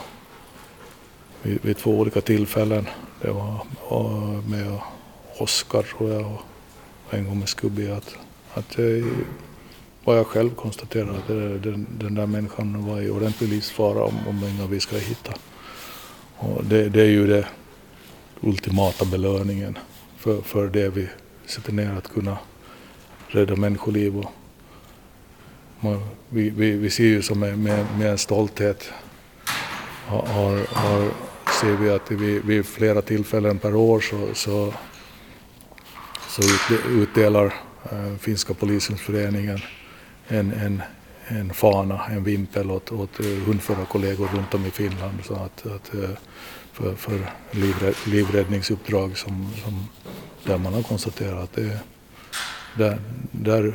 [1.42, 2.86] vid, vid två olika tillfällen.
[3.20, 3.66] Det var
[4.48, 4.78] med
[5.38, 6.32] Oskar tror jag
[7.06, 7.90] och en gång med Scubby.
[7.90, 8.16] Att,
[8.54, 8.78] att
[10.04, 14.14] vad jag själv konstaterar att det, den, den där människan var i ordentlig livsfara om,
[14.28, 15.32] om inga vi ska hitta.
[16.36, 17.46] Och det, det är ju det
[18.40, 19.78] ultimata belöningen
[20.16, 21.08] för, för det vi
[21.46, 22.38] sätter ner att kunna
[23.28, 24.18] rädda människoliv.
[24.18, 24.32] Och
[25.80, 28.90] man, vi, vi, vi ser ju som med, med, med en stolthet
[30.06, 31.10] har, har, har,
[31.60, 34.74] ser vi att vid, vid flera tillfällen per år så, så,
[36.28, 36.42] så
[36.90, 37.54] utdelar
[37.92, 39.60] äh, finska polisens föreningen
[40.28, 40.82] en, en,
[41.28, 45.94] en fana, en vimpel åt, åt eh, hundförarkollegor runt om i Finland så att, att,
[45.94, 46.10] eh,
[46.72, 47.30] för, för
[48.04, 49.88] livräddningsuppdrag som, som,
[50.44, 51.78] där man har konstaterat att det
[52.74, 52.98] där,
[53.30, 53.74] där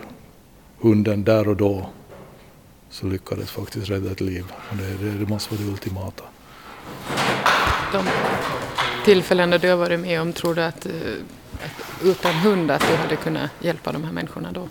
[0.80, 1.90] hunden där och då
[2.90, 4.46] så lyckades faktiskt rädda ett liv.
[4.70, 6.24] Och det, det, det måste vara det ultimata.
[7.92, 8.06] De
[9.06, 10.92] tillfällen där du har varit med om, tror du att, eh,
[11.66, 14.70] att utan hund att du hade kunnat hjälpa de här människorna då?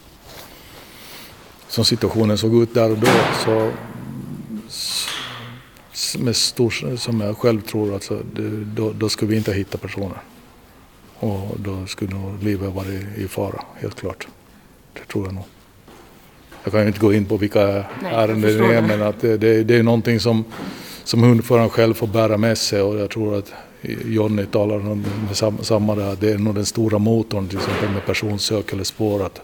[1.68, 3.06] Som situationen såg ut där och då
[3.44, 3.70] så
[6.18, 8.20] med stor, som jag själv tror, alltså,
[8.76, 10.18] då, då skulle vi inte hitta personer.
[11.18, 14.26] Och då skulle nog livet varit i fara, helt klart.
[14.92, 15.44] Det tror jag nog.
[16.64, 17.64] Jag kan ju inte gå in på vilka
[18.02, 20.44] Nej, ärenden det är, men att det, det, det är någonting som,
[21.04, 23.52] som hundföraren själv får bära med sig och jag tror att
[24.04, 27.90] Jonny talar om med sam- samma där, det är nog den stora motorn till exempel
[27.90, 29.40] med personsök eller spår att,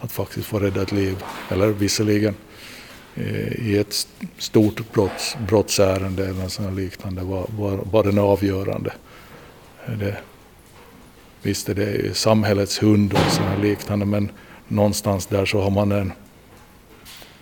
[0.00, 1.16] att faktiskt få rädda ett liv.
[1.48, 2.34] Eller visserligen
[3.14, 4.06] eh, i ett
[4.38, 8.92] stort brotts, brottsärende eller något liknande var, var, var den avgörande.
[9.86, 10.16] Eh, det,
[11.42, 14.30] visst är det samhällets hund och sådana liknande men
[14.68, 16.12] någonstans där så har man en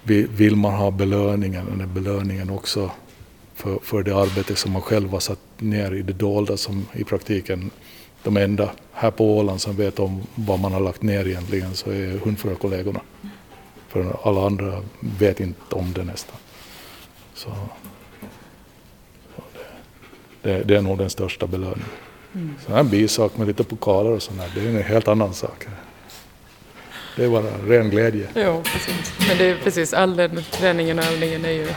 [0.03, 2.91] vill vill man ha belöningen, den är belöningen också
[3.55, 7.05] för, för det arbete som man själv har satt ner i det dolda som i
[7.05, 7.71] praktiken
[8.29, 11.91] de enda här på Åland som vet om vad man har lagt ner egentligen så
[11.91, 13.01] är hundförarkollegorna.
[13.89, 16.37] För alla andra vet inte om det nästan.
[17.35, 17.51] Så,
[19.37, 19.43] så
[20.43, 21.89] det, det, det är nog den största belöningen.
[22.67, 25.67] Sen en bisak med lite pokaler och sånt där, det är en helt annan sak.
[27.17, 28.29] Det är bara ren glädje.
[28.35, 29.29] Ja, precis.
[29.29, 31.69] Men det är precis, all den träningen och övningen är ju,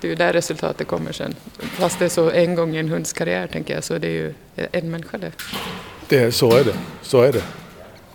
[0.00, 1.34] det är ju där resultatet kommer sen.
[1.58, 4.10] Fast det är så en gång i en hunds karriär tänker jag, så det är
[4.10, 5.32] ju en människa det.
[6.08, 6.74] Det, så är det.
[7.02, 7.42] Så är det.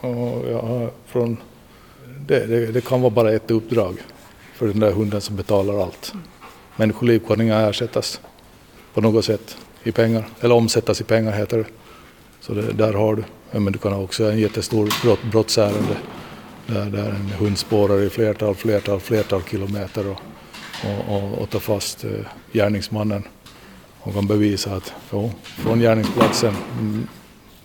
[0.08, 1.38] Och jag har från,
[2.28, 3.98] det, det, det kan vara bara ett uppdrag
[4.54, 6.14] för den där hunden som betalar allt.
[6.76, 8.22] Människoliv kan inga ersättas
[8.94, 11.66] på något sätt i pengar, eller omsättas i pengar heter det.
[12.42, 13.24] Så det, där har du.
[13.52, 15.98] Ja, Men du kan ha också en jättestor brott, brottsärende
[16.68, 20.20] där, där en hund spårar i flertal, flertal, flertal kilometer och,
[20.84, 22.12] och, och, och tar fast eh,
[22.54, 23.24] gärningsmannen
[24.00, 27.08] och kan bevisa att jo, från gärningsplatsen mm,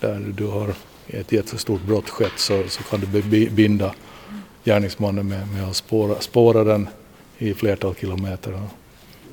[0.01, 0.75] där du har
[1.07, 3.95] ett jättestort brott skett så, så kan du binda
[4.65, 6.89] gärningsmannen med, med att spåra, spåra den
[7.39, 8.61] i flertal kilometer.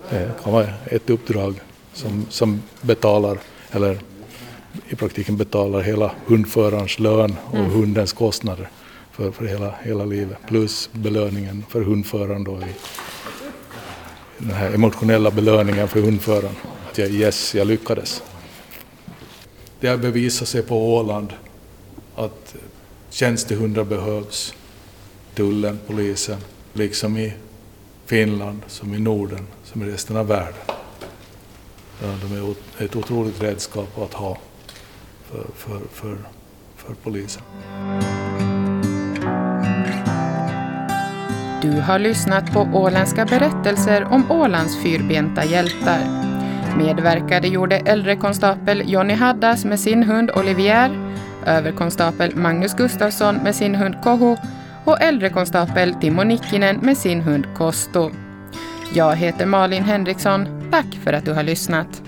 [0.10, 1.56] Det kan vara ett uppdrag
[1.94, 3.38] som, som betalar,
[3.72, 4.00] eller
[4.90, 8.70] i praktiken betalar hela hundförarens lön och hundens kostnader
[9.12, 10.38] för, för hela, hela livet.
[10.48, 12.76] Plus belöningen för hundföraren då i
[14.38, 16.56] den här emotionella belöningen för hundföraren.
[16.92, 18.24] Att jag, yes, jag lyckades.
[19.80, 21.34] Det har bevisat sig på Åland
[22.16, 22.56] att
[23.10, 24.54] tjänstehundar behövs.
[25.36, 26.38] Tullen, polisen,
[26.74, 27.34] liksom i
[28.06, 30.62] Finland, som i Norden, som i resten av världen.
[32.00, 34.38] De är ett otroligt redskap att ha
[35.32, 36.18] för, för, för,
[36.76, 37.44] för polisen.
[41.72, 46.00] Du har lyssnat på åländska berättelser om Ålands fyrbenta hjältar.
[46.78, 50.92] Medverkade gjorde äldrekonstapel Jonny Haddas med sin hund Olivier,
[51.46, 54.38] överkonstapel Magnus Gustafsson med sin hund Koho
[54.86, 58.12] och äldrekonstapel Timo Nikkinen med sin hund Kosto.
[58.94, 60.70] Jag heter Malin Henriksson.
[60.72, 62.02] Tack för att du har lyssnat.